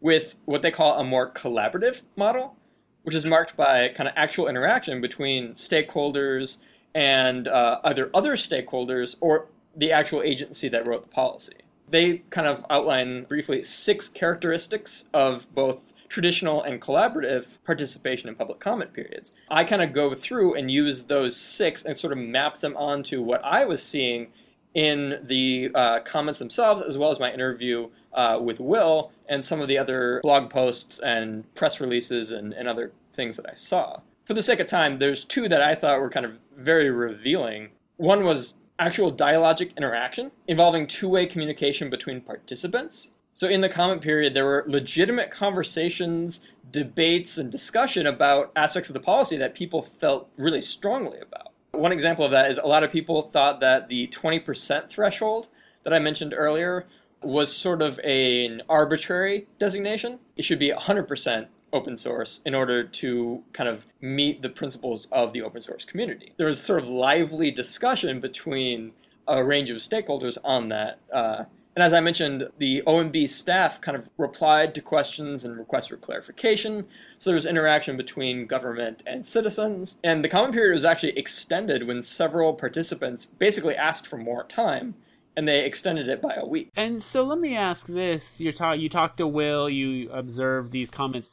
with 0.00 0.36
what 0.44 0.62
they 0.62 0.70
call 0.70 1.00
a 1.00 1.02
more 1.02 1.28
collaborative 1.32 2.02
model, 2.14 2.54
which 3.02 3.16
is 3.16 3.26
marked 3.26 3.56
by 3.56 3.88
kind 3.88 4.08
of 4.08 4.14
actual 4.16 4.46
interaction 4.46 5.00
between 5.00 5.54
stakeholders 5.54 6.58
and 6.94 7.48
uh, 7.48 7.80
either 7.82 8.08
other 8.14 8.36
stakeholders 8.36 9.16
or 9.20 9.48
the 9.74 9.90
actual 9.90 10.22
agency 10.22 10.68
that 10.68 10.86
wrote 10.86 11.02
the 11.02 11.08
policy. 11.08 11.56
They 11.90 12.18
kind 12.30 12.46
of 12.46 12.64
outline 12.70 13.24
briefly 13.24 13.64
six 13.64 14.08
characteristics 14.08 15.08
of 15.12 15.52
both 15.56 15.92
traditional 16.14 16.62
and 16.62 16.80
collaborative 16.80 17.58
participation 17.64 18.28
in 18.28 18.36
public 18.36 18.60
comment 18.60 18.92
periods. 18.92 19.32
I 19.50 19.64
kind 19.64 19.82
of 19.82 19.92
go 19.92 20.14
through 20.14 20.54
and 20.54 20.70
use 20.70 21.06
those 21.06 21.36
six 21.36 21.84
and 21.84 21.96
sort 21.96 22.12
of 22.12 22.20
map 22.20 22.58
them 22.58 22.76
onto 22.76 23.20
what 23.20 23.44
I 23.44 23.64
was 23.64 23.82
seeing 23.82 24.28
in 24.74 25.18
the 25.24 25.72
uh, 25.74 25.98
comments 26.04 26.38
themselves, 26.38 26.82
as 26.82 26.96
well 26.96 27.10
as 27.10 27.18
my 27.18 27.32
interview 27.32 27.88
uh, 28.12 28.38
with 28.40 28.60
Will 28.60 29.10
and 29.28 29.44
some 29.44 29.60
of 29.60 29.66
the 29.66 29.76
other 29.76 30.20
blog 30.22 30.50
posts 30.50 31.00
and 31.00 31.52
press 31.56 31.80
releases 31.80 32.30
and, 32.30 32.52
and 32.52 32.68
other 32.68 32.92
things 33.12 33.34
that 33.34 33.50
I 33.50 33.54
saw. 33.54 33.98
For 34.24 34.34
the 34.34 34.42
sake 34.42 34.60
of 34.60 34.68
time, 34.68 35.00
there's 35.00 35.24
two 35.24 35.48
that 35.48 35.62
I 35.62 35.74
thought 35.74 35.98
were 35.98 36.10
kind 36.10 36.26
of 36.26 36.38
very 36.56 36.90
revealing. 36.90 37.70
One 37.96 38.24
was 38.24 38.54
actual 38.78 39.12
dialogic 39.12 39.76
interaction 39.76 40.30
involving 40.46 40.86
two 40.86 41.08
way 41.08 41.26
communication 41.26 41.90
between 41.90 42.20
participants 42.20 43.10
So 43.34 43.48
in 43.48 43.60
the 43.60 43.68
comment 43.68 44.00
period, 44.00 44.32
there 44.32 44.44
were 44.44 44.64
legitimate 44.68 45.30
conversations, 45.30 46.46
debates, 46.70 47.36
and 47.36 47.50
discussion 47.50 48.06
about 48.06 48.52
aspects 48.54 48.88
of 48.88 48.94
the 48.94 49.00
policy 49.00 49.36
that 49.36 49.54
people 49.54 49.82
felt 49.82 50.28
really 50.36 50.62
strongly 50.62 51.18
about. 51.18 51.52
One 51.72 51.90
example 51.90 52.24
of 52.24 52.30
that 52.30 52.48
is 52.48 52.58
a 52.58 52.66
lot 52.66 52.84
of 52.84 52.92
people 52.92 53.22
thought 53.22 53.58
that 53.58 53.88
the 53.88 54.06
20% 54.06 54.88
threshold 54.88 55.48
that 55.82 55.92
I 55.92 55.98
mentioned 55.98 56.32
earlier 56.32 56.86
was 57.22 57.54
sort 57.54 57.82
of 57.82 57.98
an 58.00 58.62
arbitrary 58.68 59.48
designation. 59.58 60.20
It 60.36 60.44
should 60.44 60.60
be 60.60 60.70
100% 60.70 61.46
open 61.72 61.96
source 61.96 62.40
in 62.46 62.54
order 62.54 62.84
to 62.84 63.42
kind 63.52 63.68
of 63.68 63.84
meet 64.00 64.42
the 64.42 64.48
principles 64.48 65.08
of 65.10 65.32
the 65.32 65.42
open 65.42 65.60
source 65.60 65.84
community. 65.84 66.32
There 66.36 66.46
was 66.46 66.60
sort 66.60 66.80
of 66.80 66.88
lively 66.88 67.50
discussion 67.50 68.20
between 68.20 68.92
a 69.26 69.42
range 69.42 69.70
of 69.70 69.78
stakeholders 69.78 70.38
on 70.44 70.68
that. 70.68 71.00
Uh, 71.12 71.44
and 71.76 71.82
as 71.82 71.92
I 71.92 72.00
mentioned, 72.00 72.48
the 72.58 72.82
OMB 72.86 73.28
staff 73.28 73.80
kind 73.80 73.96
of 73.96 74.08
replied 74.16 74.74
to 74.74 74.80
questions 74.80 75.44
and 75.44 75.58
requests 75.58 75.88
for 75.88 75.96
clarification. 75.96 76.86
So 77.18 77.30
there 77.30 77.34
was 77.34 77.46
interaction 77.46 77.96
between 77.96 78.46
government 78.46 79.02
and 79.06 79.26
citizens. 79.26 79.98
And 80.04 80.24
the 80.24 80.28
comment 80.28 80.54
period 80.54 80.74
was 80.74 80.84
actually 80.84 81.18
extended 81.18 81.86
when 81.86 82.00
several 82.02 82.54
participants 82.54 83.26
basically 83.26 83.74
asked 83.74 84.06
for 84.06 84.16
more 84.16 84.44
time 84.44 84.94
and 85.36 85.48
they 85.48 85.64
extended 85.64 86.08
it 86.08 86.22
by 86.22 86.34
a 86.34 86.46
week. 86.46 86.70
And 86.76 87.02
so 87.02 87.24
let 87.24 87.40
me 87.40 87.56
ask 87.56 87.86
this: 87.86 88.40
you 88.40 88.52
talk, 88.52 88.78
you 88.78 88.88
talked 88.88 89.16
to 89.16 89.26
Will, 89.26 89.68
you 89.68 90.10
observed 90.10 90.70
these 90.70 90.90
comments. 90.90 91.28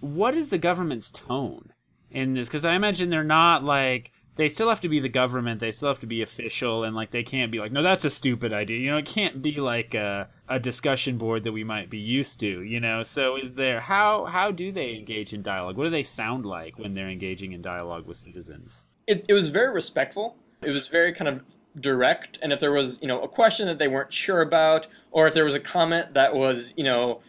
What 0.00 0.34
is 0.34 0.48
the 0.48 0.58
government's 0.58 1.10
tone 1.10 1.72
in 2.10 2.32
this? 2.32 2.48
Because 2.48 2.64
I 2.64 2.74
imagine 2.74 3.10
they're 3.10 3.22
not 3.24 3.62
like 3.62 4.10
they 4.36 4.48
still 4.48 4.68
have 4.68 4.80
to 4.80 4.88
be 4.88 5.00
the 5.00 5.08
government. 5.08 5.60
They 5.60 5.72
still 5.72 5.88
have 5.88 6.00
to 6.00 6.06
be 6.06 6.22
official, 6.22 6.84
and 6.84 6.96
like 6.96 7.10
they 7.10 7.22
can't 7.22 7.52
be 7.52 7.60
like, 7.60 7.72
no, 7.72 7.82
that's 7.82 8.04
a 8.04 8.10
stupid 8.10 8.52
idea. 8.52 8.78
You 8.78 8.90
know, 8.90 8.96
it 8.96 9.06
can't 9.06 9.42
be 9.42 9.56
like 9.60 9.94
a, 9.94 10.28
a 10.48 10.58
discussion 10.58 11.18
board 11.18 11.44
that 11.44 11.52
we 11.52 11.64
might 11.64 11.90
be 11.90 11.98
used 11.98 12.40
to. 12.40 12.62
You 12.62 12.80
know, 12.80 13.02
so 13.02 13.36
is 13.36 13.54
there 13.54 13.80
how 13.80 14.24
how 14.24 14.50
do 14.50 14.72
they 14.72 14.94
engage 14.94 15.32
in 15.32 15.42
dialogue? 15.42 15.76
What 15.76 15.84
do 15.84 15.90
they 15.90 16.02
sound 16.02 16.46
like 16.46 16.78
when 16.78 16.94
they're 16.94 17.10
engaging 17.10 17.52
in 17.52 17.62
dialogue 17.62 18.06
with 18.06 18.16
citizens? 18.16 18.86
It, 19.06 19.26
it 19.28 19.34
was 19.34 19.48
very 19.48 19.72
respectful. 19.72 20.36
It 20.62 20.70
was 20.70 20.86
very 20.86 21.12
kind 21.12 21.28
of 21.28 21.42
direct 21.80 22.38
and 22.42 22.52
if 22.52 22.60
there 22.60 22.72
was 22.72 23.00
you 23.00 23.08
know 23.08 23.22
a 23.22 23.28
question 23.28 23.66
that 23.66 23.78
they 23.78 23.88
weren't 23.88 24.12
sure 24.12 24.42
about 24.42 24.86
or 25.10 25.26
if 25.26 25.32
there 25.32 25.44
was 25.44 25.54
a 25.54 25.60
comment 25.60 26.12
that 26.12 26.34
was 26.34 26.74
you 26.76 26.84
know 26.84 27.20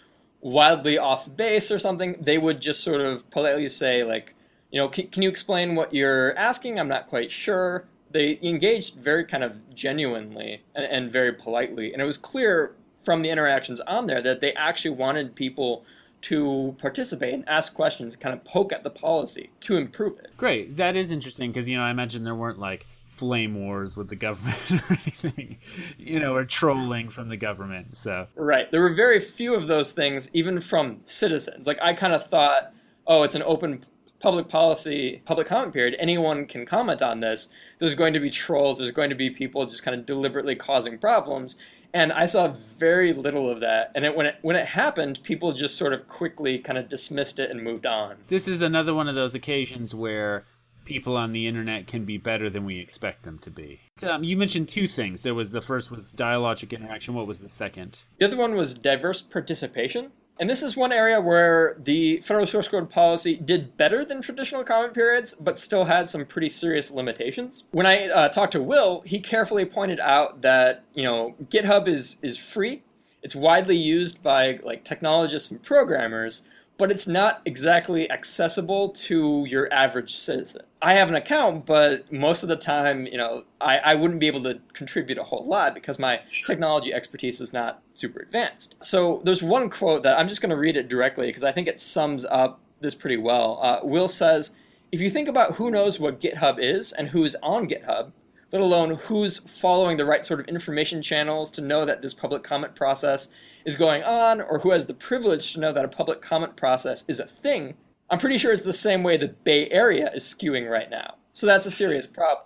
wildly 0.41 0.97
off 0.97 1.33
base 1.37 1.71
or 1.71 1.79
something 1.79 2.17
they 2.19 2.37
would 2.37 2.59
just 2.59 2.83
sort 2.83 2.99
of 2.99 3.29
politely 3.29 3.69
say 3.69 4.03
like 4.03 4.35
you 4.73 4.81
know 4.81 4.89
can, 4.89 5.07
can 5.07 5.23
you 5.23 5.29
explain 5.29 5.75
what 5.75 5.93
you're 5.93 6.37
asking 6.37 6.77
i'm 6.77 6.89
not 6.89 7.07
quite 7.07 7.31
sure 7.31 7.85
they 8.11 8.37
engaged 8.43 8.95
very 8.95 9.23
kind 9.23 9.43
of 9.43 9.73
genuinely 9.73 10.61
and, 10.75 10.85
and 10.85 11.13
very 11.13 11.31
politely 11.31 11.93
and 11.93 12.01
it 12.01 12.05
was 12.05 12.17
clear 12.17 12.75
from 13.03 13.21
the 13.21 13.29
interactions 13.29 13.79
on 13.81 14.07
there 14.07 14.21
that 14.21 14.41
they 14.41 14.53
actually 14.53 14.91
wanted 14.91 15.35
people 15.35 15.85
to 16.23 16.75
participate 16.79 17.33
and 17.33 17.47
ask 17.47 17.73
questions 17.73 18.13
and 18.13 18.21
kind 18.21 18.33
of 18.33 18.43
poke 18.45 18.71
at 18.71 18.83
the 18.83 18.89
policy 18.89 19.49
to 19.59 19.75
improve 19.75 20.17
it. 20.19 20.31
Great. 20.37 20.77
That 20.77 20.95
is 20.95 21.11
interesting 21.11 21.51
because, 21.51 21.67
you 21.67 21.77
know, 21.77 21.83
I 21.83 21.91
imagine 21.91 22.23
there 22.23 22.33
weren't 22.33 22.59
like 22.59 22.85
flame 23.09 23.53
wars 23.55 23.97
with 23.97 24.07
the 24.07 24.15
government 24.15 24.71
or 24.71 24.83
anything, 24.89 25.57
you 25.97 26.19
know, 26.19 26.33
or 26.33 26.45
trolling 26.45 27.09
from 27.09 27.27
the 27.27 27.37
government. 27.37 27.97
So 27.97 28.27
right, 28.35 28.71
there 28.71 28.81
were 28.81 28.93
very 28.93 29.19
few 29.19 29.53
of 29.53 29.67
those 29.67 29.91
things, 29.91 30.29
even 30.33 30.61
from 30.61 31.01
citizens. 31.03 31.67
Like 31.67 31.77
I 31.81 31.93
kind 31.93 32.13
of 32.13 32.25
thought, 32.27 32.73
oh, 33.05 33.23
it's 33.23 33.35
an 33.35 33.43
open 33.43 33.85
public 34.23 34.47
policy, 34.47 35.21
public 35.25 35.45
comment 35.47 35.73
period. 35.73 35.97
Anyone 35.99 36.45
can 36.45 36.65
comment 36.65 37.01
on 37.01 37.19
this. 37.19 37.49
There's 37.79 37.93
going 37.93 38.13
to 38.13 38.21
be 38.21 38.29
trolls. 38.29 38.77
There's 38.77 38.91
going 38.91 39.09
to 39.09 39.15
be 39.15 39.29
people 39.29 39.65
just 39.65 39.83
kind 39.83 39.99
of 39.99 40.05
deliberately 40.05 40.55
causing 40.55 40.97
problems. 40.97 41.57
And 41.93 42.13
I 42.13 42.25
saw 42.25 42.55
very 42.79 43.11
little 43.11 43.49
of 43.49 43.59
that. 43.59 43.91
And 43.95 44.05
it, 44.05 44.15
when 44.15 44.25
it 44.25 44.37
when 44.41 44.55
it 44.55 44.65
happened, 44.65 45.19
people 45.23 45.51
just 45.51 45.75
sort 45.75 45.91
of 45.91 46.07
quickly 46.07 46.57
kind 46.57 46.79
of 46.79 46.87
dismissed 46.87 47.37
it 47.37 47.51
and 47.51 47.61
moved 47.61 47.85
on. 47.85 48.15
This 48.29 48.47
is 48.47 48.61
another 48.61 48.93
one 48.93 49.09
of 49.09 49.15
those 49.15 49.35
occasions 49.35 49.93
where 49.93 50.45
people 50.85 51.17
on 51.17 51.33
the 51.33 51.45
internet 51.45 51.87
can 51.87 52.05
be 52.05 52.17
better 52.17 52.49
than 52.49 52.63
we 52.63 52.79
expect 52.79 53.23
them 53.23 53.37
to 53.39 53.51
be. 53.51 53.81
Um, 54.03 54.23
you 54.23 54.37
mentioned 54.37 54.69
two 54.69 54.87
things. 54.87 55.23
There 55.23 55.35
was 55.35 55.49
the 55.49 55.61
first 55.61 55.91
was 55.91 56.13
dialogic 56.13 56.71
interaction. 56.71 57.13
What 57.13 57.27
was 57.27 57.39
the 57.39 57.49
second? 57.49 57.99
The 58.19 58.25
other 58.25 58.37
one 58.37 58.55
was 58.55 58.73
diverse 58.73 59.21
participation. 59.21 60.11
And 60.39 60.49
this 60.49 60.63
is 60.63 60.75
one 60.75 60.91
area 60.91 61.21
where 61.21 61.75
the 61.79 62.17
federal 62.21 62.47
source 62.47 62.67
code 62.67 62.89
policy 62.89 63.35
did 63.35 63.77
better 63.77 64.03
than 64.03 64.21
traditional 64.21 64.63
comment 64.63 64.93
periods, 64.93 65.35
but 65.35 65.59
still 65.59 65.85
had 65.85 66.09
some 66.09 66.25
pretty 66.25 66.49
serious 66.49 66.89
limitations. 66.89 67.65
When 67.71 67.85
I 67.85 68.07
uh, 68.09 68.29
talked 68.29 68.53
to 68.53 68.61
Will, 68.61 69.01
he 69.01 69.19
carefully 69.19 69.65
pointed 69.65 69.99
out 69.99 70.41
that 70.41 70.83
you 70.95 71.03
know 71.03 71.35
GitHub 71.45 71.87
is 71.87 72.17
is 72.21 72.37
free. 72.37 72.81
It's 73.21 73.35
widely 73.35 73.77
used 73.77 74.23
by 74.23 74.59
like 74.63 74.83
technologists 74.83 75.51
and 75.51 75.61
programmers, 75.61 76.41
but 76.77 76.91
it's 76.91 77.07
not 77.07 77.41
exactly 77.45 78.09
accessible 78.09 78.89
to 78.89 79.45
your 79.47 79.71
average 79.71 80.15
citizen. 80.15 80.61
I 80.81 80.95
have 80.95 81.07
an 81.07 81.15
account, 81.15 81.65
but 81.65 82.11
most 82.11 82.43
of 82.43 82.49
the 82.49 82.55
time, 82.55 83.05
you 83.05 83.17
know, 83.17 83.43
I, 83.61 83.77
I 83.79 83.95
wouldn't 83.95 84.19
be 84.19 84.27
able 84.27 84.43
to 84.43 84.59
contribute 84.73 85.17
a 85.17 85.23
whole 85.23 85.45
lot 85.45 85.73
because 85.73 85.99
my 85.99 86.19
technology 86.45 86.93
expertise 86.93 87.39
is 87.41 87.53
not 87.53 87.81
super 87.93 88.19
advanced. 88.19 88.75
So 88.81 89.21
there's 89.23 89.43
one 89.43 89.69
quote 89.69 90.03
that 90.03 90.19
I'm 90.19 90.27
just 90.27 90.41
going 90.41 90.49
to 90.49 90.57
read 90.57 90.75
it 90.75 90.89
directly 90.89 91.27
because 91.27 91.43
I 91.43 91.51
think 91.51 91.67
it 91.67 91.79
sums 91.79 92.25
up 92.25 92.59
this 92.79 92.95
pretty 92.95 93.17
well. 93.17 93.59
Uh, 93.61 93.79
Will 93.83 94.07
says, 94.07 94.55
if 94.91 94.99
you 94.99 95.09
think 95.09 95.27
about 95.27 95.55
who 95.55 95.71
knows 95.71 95.99
what 95.99 96.19
GitHub 96.19 96.57
is 96.59 96.91
and 96.91 97.07
who 97.07 97.23
is 97.23 97.37
on 97.41 97.69
GitHub, 97.69 98.11
let 98.53 98.61
alone 98.61 98.91
who's 98.91 99.39
following 99.39 99.97
the 99.97 100.05
right 100.05 100.23
sort 100.23 100.39
of 100.39 100.47
information 100.47 101.01
channels 101.01 101.49
to 101.49 101.59
know 101.59 101.85
that 101.85 102.03
this 102.03 102.13
public 102.13 102.43
comment 102.43 102.75
process 102.75 103.29
is 103.65 103.75
going 103.75 104.03
on 104.03 104.39
or 104.41 104.59
who 104.59 104.69
has 104.69 104.85
the 104.85 104.93
privilege 104.93 105.53
to 105.53 105.59
know 105.59 105.73
that 105.73 105.83
a 105.83 105.87
public 105.87 106.21
comment 106.21 106.55
process 106.55 107.03
is 107.07 107.19
a 107.19 107.25
thing, 107.25 107.73
I'm 108.11 108.19
pretty 108.19 108.37
sure 108.37 108.53
it's 108.53 108.61
the 108.61 108.71
same 108.71 109.01
way 109.01 109.17
the 109.17 109.29
Bay 109.29 109.67
Area 109.71 110.11
is 110.13 110.23
skewing 110.23 110.69
right 110.69 110.89
now. 110.89 111.15
So 111.31 111.47
that's 111.47 111.65
a 111.65 111.71
serious 111.71 112.05
problem. 112.05 112.45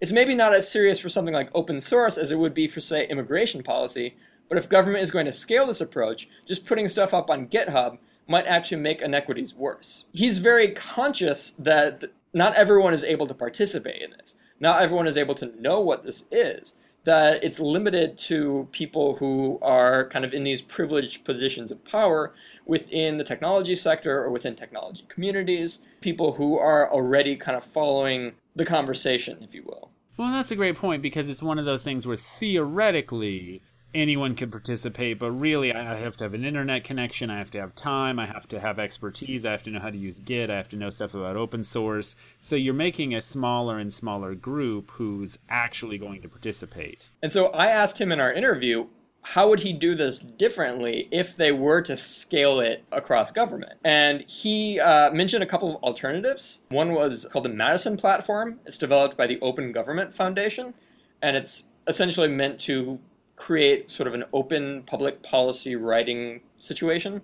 It's 0.00 0.12
maybe 0.12 0.36
not 0.36 0.54
as 0.54 0.70
serious 0.70 1.00
for 1.00 1.08
something 1.08 1.34
like 1.34 1.50
open 1.52 1.80
source 1.80 2.16
as 2.16 2.30
it 2.30 2.38
would 2.38 2.54
be 2.54 2.68
for, 2.68 2.80
say, 2.80 3.08
immigration 3.08 3.64
policy, 3.64 4.16
but 4.48 4.56
if 4.56 4.68
government 4.68 5.02
is 5.02 5.10
going 5.10 5.26
to 5.26 5.32
scale 5.32 5.66
this 5.66 5.80
approach, 5.80 6.28
just 6.46 6.64
putting 6.64 6.88
stuff 6.88 7.12
up 7.12 7.28
on 7.28 7.48
GitHub 7.48 7.98
might 8.28 8.46
actually 8.46 8.80
make 8.80 9.02
inequities 9.02 9.52
worse. 9.52 10.04
He's 10.12 10.38
very 10.38 10.68
conscious 10.68 11.50
that 11.58 12.04
not 12.32 12.54
everyone 12.54 12.94
is 12.94 13.02
able 13.02 13.26
to 13.26 13.34
participate 13.34 14.00
in 14.00 14.12
this. 14.12 14.36
Not 14.60 14.82
everyone 14.82 15.06
is 15.06 15.16
able 15.16 15.34
to 15.36 15.60
know 15.60 15.80
what 15.80 16.04
this 16.04 16.26
is 16.30 16.74
that 17.04 17.42
it's 17.42 17.58
limited 17.58 18.16
to 18.18 18.68
people 18.72 19.16
who 19.16 19.58
are 19.62 20.08
kind 20.08 20.24
of 20.24 20.34
in 20.34 20.44
these 20.44 20.60
privileged 20.60 21.24
positions 21.24 21.70
of 21.70 21.82
power 21.84 22.32
within 22.66 23.16
the 23.16 23.24
technology 23.24 23.74
sector 23.74 24.22
or 24.22 24.30
within 24.30 24.54
technology 24.54 25.04
communities, 25.08 25.80
people 26.00 26.32
who 26.32 26.58
are 26.58 26.92
already 26.92 27.36
kind 27.36 27.56
of 27.56 27.64
following 27.64 28.32
the 28.54 28.64
conversation, 28.64 29.38
if 29.40 29.54
you 29.54 29.62
will. 29.62 29.90
Well, 30.18 30.30
that's 30.32 30.50
a 30.50 30.56
great 30.56 30.76
point 30.76 31.00
because 31.00 31.30
it's 31.30 31.42
one 31.42 31.58
of 31.58 31.64
those 31.64 31.82
things 31.82 32.06
where 32.06 32.16
theoretically 32.16 33.62
anyone 33.94 34.34
can 34.34 34.50
participate, 34.50 35.18
but 35.18 35.30
really 35.32 35.72
I 35.72 35.98
have 35.98 36.16
to 36.18 36.24
have 36.24 36.34
an 36.34 36.44
internet 36.44 36.84
connection, 36.84 37.30
I 37.30 37.38
have 37.38 37.50
to 37.52 37.60
have 37.60 37.74
time, 37.74 38.18
I 38.18 38.26
have 38.26 38.46
to 38.48 38.60
have 38.60 38.78
expertise, 38.78 39.44
I 39.44 39.50
have 39.50 39.62
to 39.64 39.70
know 39.70 39.80
how 39.80 39.90
to 39.90 39.98
use 39.98 40.18
Git, 40.18 40.50
I 40.50 40.56
have 40.56 40.68
to 40.70 40.76
know 40.76 40.90
stuff 40.90 41.14
about 41.14 41.36
open 41.36 41.64
source. 41.64 42.16
So 42.40 42.56
you're 42.56 42.74
making 42.74 43.14
a 43.14 43.20
smaller 43.20 43.78
and 43.78 43.92
smaller 43.92 44.34
group 44.34 44.90
who's 44.92 45.38
actually 45.48 45.98
going 45.98 46.22
to 46.22 46.28
participate. 46.28 47.10
And 47.22 47.32
so 47.32 47.46
I 47.48 47.68
asked 47.68 48.00
him 48.00 48.12
in 48.12 48.20
our 48.20 48.32
interview, 48.32 48.86
how 49.22 49.48
would 49.48 49.60
he 49.60 49.72
do 49.72 49.94
this 49.94 50.18
differently 50.18 51.08
if 51.10 51.36
they 51.36 51.52
were 51.52 51.82
to 51.82 51.96
scale 51.96 52.60
it 52.60 52.84
across 52.90 53.30
government? 53.30 53.78
And 53.84 54.22
he 54.22 54.80
uh, 54.80 55.10
mentioned 55.12 55.42
a 55.42 55.46
couple 55.46 55.76
of 55.76 55.82
alternatives. 55.82 56.60
One 56.70 56.94
was 56.94 57.26
called 57.30 57.44
the 57.44 57.50
Madison 57.50 57.96
Platform. 57.96 58.60
It's 58.64 58.78
developed 58.78 59.16
by 59.16 59.26
the 59.26 59.38
Open 59.40 59.72
Government 59.72 60.14
Foundation, 60.14 60.72
and 61.20 61.36
it's 61.36 61.64
essentially 61.86 62.28
meant 62.28 62.60
to 62.60 62.98
create 63.40 63.90
sort 63.90 64.06
of 64.06 64.12
an 64.12 64.22
open 64.34 64.82
public 64.82 65.22
policy 65.22 65.74
writing 65.74 66.42
situation. 66.56 67.22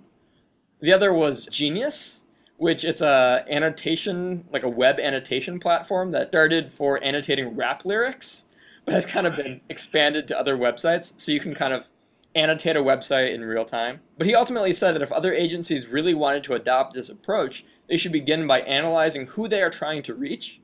The 0.81 0.93
other 0.93 1.13
was 1.13 1.47
Genius, 1.47 2.23
which 2.57 2.85
it's 2.85 3.03
a 3.03 3.45
annotation, 3.51 4.47
like 4.51 4.63
a 4.63 4.69
web 4.69 4.99
annotation 4.99 5.61
platform 5.61 6.13
that 6.13 6.29
started 6.29 6.73
for 6.73 7.05
annotating 7.05 7.55
rap 7.55 7.85
lyrics, 7.85 8.47
but 8.87 8.95
has 8.95 9.05
kind 9.05 9.27
of 9.27 9.37
been 9.37 9.61
expanded 9.69 10.27
to 10.29 10.39
other 10.39 10.57
websites. 10.57 11.13
So 11.21 11.33
you 11.33 11.41
can 11.41 11.55
kind 11.55 11.75
of 11.75 11.87
annotate 12.35 12.77
a 12.77 12.83
website 12.83 13.35
in 13.35 13.45
real 13.45 13.67
time. 13.67 14.01
But 14.17 14.27
he 14.27 14.35
ultimately 14.35 14.73
said 14.73 14.95
that 14.95 15.03
if 15.03 15.13
other 15.13 15.35
agencies 15.35 15.87
really 15.87 16.15
wanted 16.15 16.45
to 16.45 16.55
adopt 16.55 16.95
this 16.95 17.11
approach, 17.11 17.63
they 17.91 17.99
should 17.99 18.13
begin 18.13 18.47
by 18.47 18.61
analyzing 18.61 19.27
who 19.27 19.49
they 19.49 19.61
are 19.61 19.71
trying 19.71 20.03
to 20.05 20.15
reach 20.15 20.61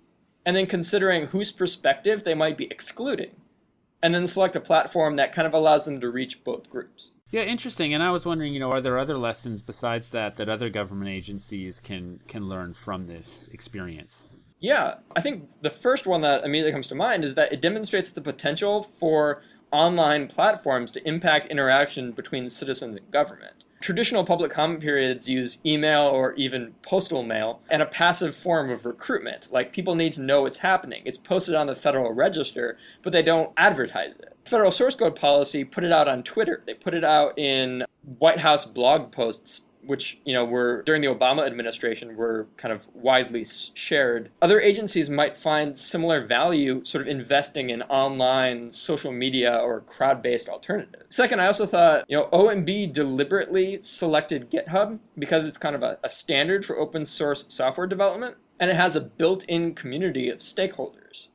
and 0.47 0.57
then 0.57 0.67
considering 0.67 1.27
whose 1.27 1.53
perspective 1.53 2.25
they 2.25 2.35
might 2.35 2.57
be 2.57 2.69
excluding 2.71 3.33
and 4.03 4.15
then 4.15 4.27
select 4.27 4.57
a 4.57 4.61
platform 4.61 5.17
that 5.17 5.33
kind 5.33 5.47
of 5.47 5.55
allows 5.55 5.85
them 5.85 6.01
to 6.01 6.11
reach 6.11 6.43
both 6.45 6.69
groups. 6.69 7.11
Yeah, 7.31 7.43
interesting. 7.43 7.95
And 7.95 8.03
I 8.03 8.11
was 8.11 8.27
wondering, 8.27 8.53
you 8.53 8.61
know, 8.61 8.71
are 8.71 8.83
there 8.83 8.99
other 8.99 9.17
lessons 9.17 9.63
besides 9.63 10.11
that 10.11 10.37
that 10.37 10.49
other 10.49 10.69
government 10.69 11.11
agencies 11.11 11.81
can 11.81 12.21
can 12.29 12.49
learn 12.49 12.75
from 12.75 13.07
this 13.07 13.49
experience? 13.53 14.37
Yeah, 14.61 14.97
I 15.17 15.21
think 15.21 15.51
the 15.61 15.71
first 15.71 16.07
one 16.07 16.21
that 16.21 16.45
immediately 16.45 16.73
comes 16.73 16.89
to 16.89 16.95
mind 16.95 17.25
is 17.25 17.35
that 17.35 17.53
it 17.53 17.61
demonstrates 17.61 18.13
the 18.13 18.21
potential 18.21 18.83
for 18.83 19.43
online 19.73 20.29
platforms 20.29 20.93
to 20.93 21.09
impact 21.09 21.47
interaction 21.47 22.13
between 22.13 22.49
citizens 22.49 22.97
and 22.97 23.11
government. 23.11 23.65
Traditional 23.83 24.23
public 24.23 24.53
comment 24.53 24.81
periods 24.81 25.29
use 25.29 25.59
email 25.67 26.03
or 26.03 26.35
even 26.35 26.73
postal 26.83 27.25
mail 27.25 27.61
and 27.69 27.83
a 27.83 27.87
passive 27.87 28.37
form 28.37 28.71
of 28.71 28.87
recruitment. 28.87 29.49
Like 29.51 29.73
people 29.73 29.97
need 29.97 30.13
to 30.13 30.23
know 30.23 30.43
what's 30.43 30.59
happening. 30.59 31.03
It's 31.05 31.19
posted 31.19 31.57
on 31.57 31.67
the 31.67 31.75
Federal 31.75 32.13
Register, 32.13 32.79
but 33.03 33.13
they 33.13 33.23
don't 33.23 33.53
advertise 33.57 34.17
it. 34.19 34.37
Federal 34.45 34.71
source 34.71 34.95
code 34.95 35.17
policy 35.17 35.65
put 35.65 35.83
it 35.83 35.91
out 35.91 36.07
on 36.07 36.23
Twitter. 36.23 36.63
They 36.65 36.75
put 36.75 36.95
it 36.95 37.03
out 37.03 37.37
in 37.37 37.85
White 38.19 38.39
House 38.39 38.65
blog 38.65 39.11
posts 39.11 39.67
which 39.85 40.19
you 40.25 40.33
know 40.33 40.45
were 40.45 40.83
during 40.83 41.03
the 41.03 41.09
Obama 41.09 41.47
administration 41.47 42.17
were 42.17 42.47
kind 42.57 42.73
of 42.73 42.89
widely 42.95 43.45
shared. 43.75 44.31
Other 44.41 44.61
agencies 44.61 45.11
might 45.11 45.37
find 45.37 45.79
similar 45.79 46.25
value 46.25 46.85
sort 46.85 47.03
of 47.03 47.09
investing 47.09 47.71
in 47.71 47.83
online 47.83 48.71
social 48.71 49.13
media 49.13 49.57
or 49.57 49.81
crowd-based 49.81 50.49
alternatives. 50.49 51.05
Second, 51.15 51.41
I 51.41 51.47
also 51.47 51.67
thought 51.67 52.05
you 52.09 52.17
know 52.17 52.29
OMB 52.33 52.93
deliberately 52.93 53.81
selected 53.83 54.51
GitHub 54.51 54.99
because 55.19 55.47
it's 55.47 55.59
kind 55.59 55.75
of 55.75 55.83
a, 55.83 55.99
a 56.03 56.11
standard 56.11 56.65
for 56.65 56.79
open 56.79 57.07
source 57.07 57.45
software 57.49 57.87
development 57.87 58.37
and 58.63 58.71
it 58.71 58.77
has 58.77 58.95
a 58.95 59.01
built-in 59.01 59.75
community 59.75 60.29
of 60.29 60.39
stakeholders. 60.39 61.27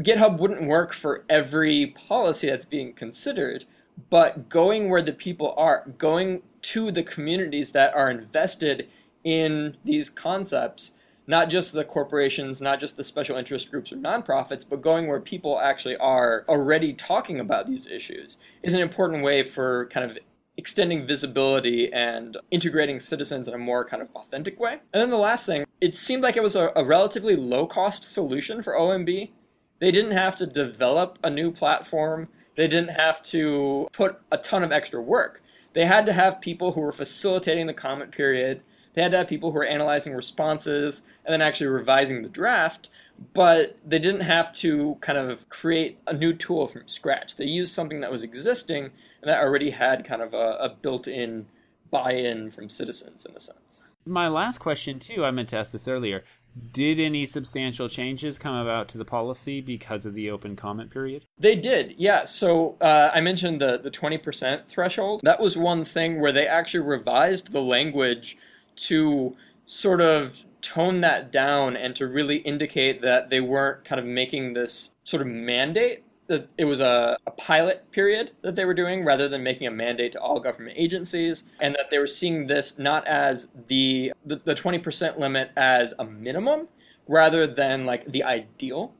GitHub 0.00 0.38
wouldn't 0.38 0.68
work 0.68 0.92
for 0.92 1.24
every 1.28 1.86
policy 1.86 2.48
that's 2.48 2.64
being 2.64 2.92
considered, 2.92 3.64
but 4.10 4.48
going 4.48 4.88
where 4.88 5.02
the 5.02 5.12
people 5.12 5.54
are, 5.56 5.84
going 5.98 6.42
to 6.62 6.90
the 6.90 7.02
communities 7.02 7.72
that 7.72 7.94
are 7.94 8.10
invested 8.10 8.88
in 9.24 9.76
these 9.84 10.10
concepts, 10.10 10.92
not 11.26 11.48
just 11.48 11.72
the 11.72 11.84
corporations, 11.84 12.60
not 12.60 12.78
just 12.78 12.96
the 12.96 13.04
special 13.04 13.36
interest 13.36 13.70
groups 13.70 13.92
or 13.92 13.96
nonprofits, 13.96 14.68
but 14.68 14.80
going 14.80 15.06
where 15.06 15.20
people 15.20 15.58
actually 15.58 15.96
are 15.96 16.44
already 16.48 16.92
talking 16.92 17.40
about 17.40 17.66
these 17.66 17.86
issues 17.86 18.36
is 18.62 18.74
an 18.74 18.80
important 18.80 19.24
way 19.24 19.42
for 19.42 19.86
kind 19.86 20.08
of 20.08 20.18
extending 20.56 21.06
visibility 21.06 21.92
and 21.92 22.36
integrating 22.50 23.00
citizens 23.00 23.46
in 23.48 23.54
a 23.54 23.58
more 23.58 23.84
kind 23.84 24.02
of 24.02 24.08
authentic 24.14 24.58
way. 24.58 24.72
And 24.92 25.02
then 25.02 25.10
the 25.10 25.18
last 25.18 25.46
thing, 25.46 25.66
it 25.80 25.96
seemed 25.96 26.22
like 26.22 26.36
it 26.36 26.42
was 26.42 26.56
a, 26.56 26.72
a 26.74 26.84
relatively 26.84 27.36
low 27.36 27.66
cost 27.66 28.04
solution 28.04 28.62
for 28.62 28.72
OMB. 28.72 29.30
They 29.78 29.90
didn't 29.90 30.12
have 30.12 30.36
to 30.36 30.46
develop 30.46 31.18
a 31.22 31.30
new 31.30 31.50
platform. 31.50 32.28
They 32.56 32.68
didn't 32.68 32.90
have 32.90 33.22
to 33.24 33.88
put 33.92 34.18
a 34.32 34.38
ton 34.38 34.64
of 34.64 34.72
extra 34.72 35.00
work. 35.00 35.42
They 35.74 35.84
had 35.84 36.06
to 36.06 36.12
have 36.12 36.40
people 36.40 36.72
who 36.72 36.80
were 36.80 36.92
facilitating 36.92 37.66
the 37.66 37.74
comment 37.74 38.10
period. 38.10 38.62
They 38.94 39.02
had 39.02 39.12
to 39.12 39.18
have 39.18 39.28
people 39.28 39.50
who 39.50 39.56
were 39.56 39.66
analyzing 39.66 40.14
responses 40.14 41.02
and 41.24 41.32
then 41.32 41.42
actually 41.42 41.66
revising 41.68 42.22
the 42.22 42.30
draft. 42.30 42.88
But 43.34 43.78
they 43.84 43.98
didn't 43.98 44.22
have 44.22 44.52
to 44.54 44.96
kind 45.00 45.18
of 45.18 45.48
create 45.48 45.98
a 46.06 46.14
new 46.14 46.32
tool 46.32 46.66
from 46.66 46.88
scratch. 46.88 47.36
They 47.36 47.44
used 47.44 47.74
something 47.74 48.00
that 48.00 48.10
was 48.10 48.22
existing 48.22 48.84
and 48.84 49.30
that 49.30 49.38
already 49.38 49.70
had 49.70 50.04
kind 50.04 50.22
of 50.22 50.34
a, 50.34 50.56
a 50.60 50.68
built 50.70 51.08
in 51.08 51.46
buy 51.90 52.12
in 52.12 52.50
from 52.50 52.68
citizens 52.68 53.24
in 53.24 53.34
a 53.36 53.40
sense. 53.40 53.82
My 54.04 54.28
last 54.28 54.58
question, 54.58 54.98
too, 54.98 55.24
I 55.24 55.30
meant 55.30 55.48
to 55.50 55.56
ask 55.56 55.72
this 55.72 55.88
earlier. 55.88 56.24
Did 56.72 56.98
any 56.98 57.26
substantial 57.26 57.88
changes 57.88 58.38
come 58.38 58.54
about 58.54 58.88
to 58.88 58.98
the 58.98 59.04
policy 59.04 59.60
because 59.60 60.06
of 60.06 60.14
the 60.14 60.30
open 60.30 60.56
comment 60.56 60.90
period? 60.90 61.26
They 61.38 61.54
did, 61.54 61.94
yeah. 61.98 62.24
So 62.24 62.76
uh, 62.80 63.10
I 63.12 63.20
mentioned 63.20 63.60
the, 63.60 63.78
the 63.78 63.90
20% 63.90 64.66
threshold. 64.66 65.20
That 65.22 65.40
was 65.40 65.56
one 65.56 65.84
thing 65.84 66.20
where 66.20 66.32
they 66.32 66.46
actually 66.46 66.84
revised 66.84 67.52
the 67.52 67.60
language 67.62 68.38
to 68.76 69.36
sort 69.66 70.00
of 70.00 70.40
tone 70.62 71.00
that 71.02 71.30
down 71.30 71.76
and 71.76 71.94
to 71.96 72.06
really 72.06 72.36
indicate 72.38 73.02
that 73.02 73.30
they 73.30 73.40
weren't 73.40 73.84
kind 73.84 74.00
of 74.00 74.06
making 74.06 74.54
this 74.54 74.90
sort 75.04 75.20
of 75.20 75.28
mandate 75.28 76.04
it 76.28 76.64
was 76.64 76.80
a, 76.80 77.16
a, 77.26 77.30
pilot 77.30 77.90
period 77.92 78.32
that 78.42 78.56
they 78.56 78.64
were 78.64 78.74
doing 78.74 79.04
rather 79.04 79.28
than 79.28 79.42
making 79.42 79.66
a 79.66 79.70
mandate 79.70 80.12
to 80.12 80.20
all 80.20 80.40
government 80.40 80.76
agencies 80.78 81.44
and 81.60 81.74
that 81.74 81.90
they 81.90 81.98
were 81.98 82.06
seeing 82.06 82.46
this 82.46 82.78
not 82.78 83.06
as 83.06 83.48
the, 83.68 84.12
the, 84.24 84.36
the 84.44 84.54
20% 84.54 85.18
limit 85.18 85.50
as 85.56 85.94
a 85.98 86.04
minimum 86.04 86.68
rather 87.06 87.46
than 87.46 87.86
like 87.86 88.10
the 88.10 88.24
ideal. 88.24 88.92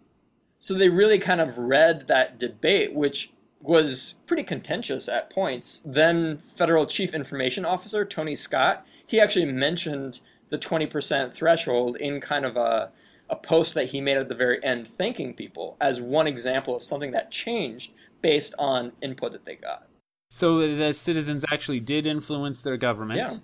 So 0.58 0.74
they 0.74 0.88
really 0.88 1.18
kind 1.18 1.40
of 1.40 1.58
read 1.58 2.06
that 2.08 2.38
debate 2.38 2.94
which 2.94 3.32
was 3.60 4.14
pretty 4.26 4.44
contentious 4.44 5.08
at 5.08 5.30
points. 5.30 5.80
Then 5.84 6.38
federal 6.38 6.86
chief 6.86 7.14
information 7.14 7.64
officer 7.64 8.04
tony 8.04 8.36
scott 8.36 8.86
he 9.06 9.20
actually 9.20 9.46
mentioned 9.46 10.20
the 10.48 10.58
20% 10.58 11.32
threshold 11.32 11.96
in 11.96 12.20
kind 12.20 12.44
of 12.44 12.56
a 12.56 12.90
a 13.30 13.36
post 13.36 13.74
that 13.74 13.86
he 13.86 14.00
made 14.00 14.16
at 14.16 14.28
the 14.28 14.34
very 14.34 14.62
end 14.64 14.86
thanking 14.86 15.34
people 15.34 15.76
as 15.80 16.00
one 16.00 16.26
example 16.26 16.76
of 16.76 16.82
something 16.82 17.10
that 17.12 17.30
changed 17.30 17.92
based 18.22 18.54
on 18.58 18.92
input 19.02 19.32
that 19.32 19.44
they 19.44 19.56
got. 19.56 19.88
So 20.30 20.74
the 20.74 20.92
citizens 20.92 21.44
actually 21.50 21.80
did 21.80 22.06
influence 22.06 22.62
their 22.62 22.76
government. 22.76 23.18
Yeah 23.18 23.36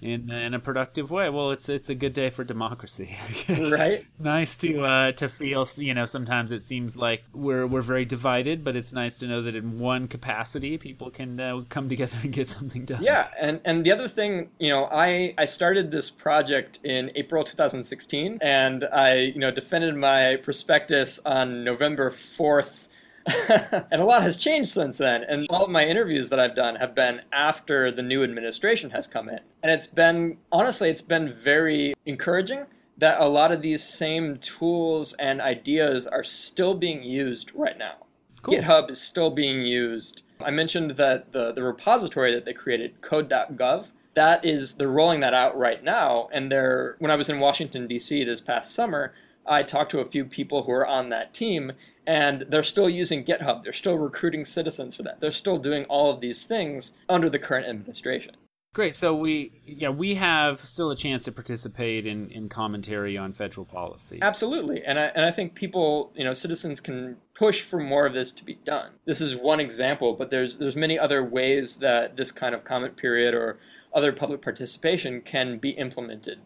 in 0.00 0.30
in 0.30 0.54
a 0.54 0.58
productive 0.58 1.10
way. 1.10 1.28
Well, 1.28 1.50
it's 1.50 1.68
it's 1.68 1.88
a 1.88 1.94
good 1.94 2.12
day 2.12 2.30
for 2.30 2.44
democracy, 2.44 3.16
right? 3.48 4.04
nice 4.18 4.56
to 4.58 4.84
uh, 4.84 5.12
to 5.12 5.28
feel. 5.28 5.66
You 5.76 5.94
know, 5.94 6.04
sometimes 6.04 6.52
it 6.52 6.62
seems 6.62 6.96
like 6.96 7.24
we're 7.32 7.66
we're 7.66 7.82
very 7.82 8.04
divided, 8.04 8.62
but 8.62 8.76
it's 8.76 8.92
nice 8.92 9.18
to 9.18 9.26
know 9.26 9.42
that 9.42 9.56
in 9.56 9.78
one 9.78 10.06
capacity, 10.06 10.78
people 10.78 11.10
can 11.10 11.40
uh, 11.40 11.62
come 11.68 11.88
together 11.88 12.18
and 12.22 12.32
get 12.32 12.48
something 12.48 12.84
done. 12.84 13.02
Yeah, 13.02 13.28
and 13.40 13.60
and 13.64 13.84
the 13.84 13.92
other 13.92 14.08
thing, 14.08 14.50
you 14.58 14.70
know, 14.70 14.88
I 14.90 15.34
I 15.36 15.46
started 15.46 15.90
this 15.90 16.10
project 16.10 16.80
in 16.84 17.10
April 17.16 17.42
2016, 17.42 18.38
and 18.40 18.84
I 18.92 19.14
you 19.14 19.38
know 19.38 19.50
defended 19.50 19.96
my 19.96 20.36
prospectus 20.36 21.18
on 21.24 21.64
November 21.64 22.10
4th 22.10 22.87
and 23.90 24.00
a 24.00 24.04
lot 24.04 24.22
has 24.22 24.36
changed 24.36 24.70
since 24.70 24.98
then. 24.98 25.24
And 25.24 25.46
all 25.50 25.64
of 25.64 25.70
my 25.70 25.86
interviews 25.86 26.28
that 26.30 26.40
I've 26.40 26.54
done 26.54 26.76
have 26.76 26.94
been 26.94 27.20
after 27.32 27.90
the 27.90 28.02
new 28.02 28.22
administration 28.22 28.90
has 28.90 29.06
come 29.06 29.28
in. 29.28 29.40
And 29.62 29.72
it's 29.72 29.86
been, 29.86 30.38
honestly, 30.52 30.88
it's 30.88 31.02
been 31.02 31.32
very 31.32 31.94
encouraging 32.06 32.66
that 32.98 33.20
a 33.20 33.28
lot 33.28 33.52
of 33.52 33.62
these 33.62 33.82
same 33.82 34.38
tools 34.38 35.12
and 35.14 35.40
ideas 35.40 36.06
are 36.06 36.24
still 36.24 36.74
being 36.74 37.02
used 37.02 37.52
right 37.54 37.78
now. 37.78 37.94
Cool. 38.42 38.54
GitHub 38.54 38.90
is 38.90 39.00
still 39.00 39.30
being 39.30 39.62
used. 39.62 40.22
I 40.40 40.50
mentioned 40.50 40.92
that 40.92 41.32
the, 41.32 41.52
the 41.52 41.62
repository 41.62 42.32
that 42.34 42.44
they 42.44 42.52
created, 42.52 43.00
code.gov, 43.00 43.92
that 44.14 44.44
is, 44.44 44.74
they're 44.74 44.88
rolling 44.88 45.20
that 45.20 45.34
out 45.34 45.56
right 45.56 45.82
now. 45.82 46.28
And 46.32 46.50
they're, 46.50 46.96
when 46.98 47.10
I 47.10 47.16
was 47.16 47.28
in 47.28 47.38
Washington, 47.38 47.86
D.C. 47.86 48.24
this 48.24 48.40
past 48.40 48.74
summer, 48.74 49.12
I 49.48 49.62
talked 49.62 49.90
to 49.92 50.00
a 50.00 50.06
few 50.06 50.24
people 50.24 50.62
who 50.62 50.72
are 50.72 50.86
on 50.86 51.08
that 51.10 51.34
team, 51.34 51.72
and 52.06 52.44
they're 52.48 52.62
still 52.62 52.88
using 52.88 53.24
GitHub. 53.24 53.62
They're 53.62 53.72
still 53.72 53.98
recruiting 53.98 54.44
citizens 54.44 54.96
for 54.96 55.02
that. 55.04 55.20
They're 55.20 55.32
still 55.32 55.56
doing 55.56 55.84
all 55.84 56.12
of 56.12 56.20
these 56.20 56.44
things 56.44 56.92
under 57.08 57.28
the 57.30 57.38
current 57.38 57.66
administration. 57.66 58.36
Great. 58.74 58.94
So 58.94 59.14
we 59.14 59.60
yeah 59.66 59.88
we 59.88 60.14
have 60.14 60.60
still 60.60 60.90
a 60.90 60.96
chance 60.96 61.24
to 61.24 61.32
participate 61.32 62.06
in, 62.06 62.30
in 62.30 62.48
commentary 62.48 63.16
on 63.16 63.32
federal 63.32 63.64
policy. 63.64 64.18
Absolutely, 64.20 64.84
and 64.84 64.98
I 64.98 65.06
and 65.14 65.24
I 65.24 65.30
think 65.30 65.54
people 65.54 66.12
you 66.14 66.22
know 66.22 66.34
citizens 66.34 66.78
can 66.78 67.16
push 67.34 67.62
for 67.62 67.80
more 67.80 68.06
of 68.06 68.12
this 68.12 68.30
to 68.32 68.44
be 68.44 68.54
done. 68.64 68.92
This 69.06 69.20
is 69.20 69.34
one 69.34 69.58
example, 69.58 70.14
but 70.14 70.30
there's 70.30 70.58
there's 70.58 70.76
many 70.76 70.98
other 70.98 71.24
ways 71.24 71.76
that 71.76 72.16
this 72.16 72.30
kind 72.30 72.54
of 72.54 72.64
comment 72.64 72.96
period 72.96 73.34
or 73.34 73.58
other 73.94 74.12
public 74.12 74.42
participation 74.42 75.22
can 75.22 75.58
be 75.58 75.70
implemented. 75.70 76.38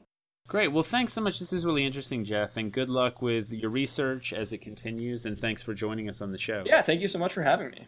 Great. 0.48 0.68
Well, 0.68 0.82
thanks 0.82 1.12
so 1.12 1.20
much. 1.20 1.38
This 1.38 1.52
is 1.52 1.64
really 1.64 1.84
interesting, 1.84 2.24
Jeff, 2.24 2.56
and 2.56 2.72
good 2.72 2.90
luck 2.90 3.22
with 3.22 3.50
your 3.50 3.70
research 3.70 4.32
as 4.32 4.52
it 4.52 4.58
continues. 4.58 5.24
And 5.24 5.38
thanks 5.38 5.62
for 5.62 5.72
joining 5.72 6.08
us 6.08 6.20
on 6.20 6.30
the 6.30 6.38
show. 6.38 6.62
Yeah, 6.66 6.82
thank 6.82 7.00
you 7.00 7.08
so 7.08 7.18
much 7.18 7.32
for 7.32 7.42
having 7.42 7.70
me. 7.70 7.86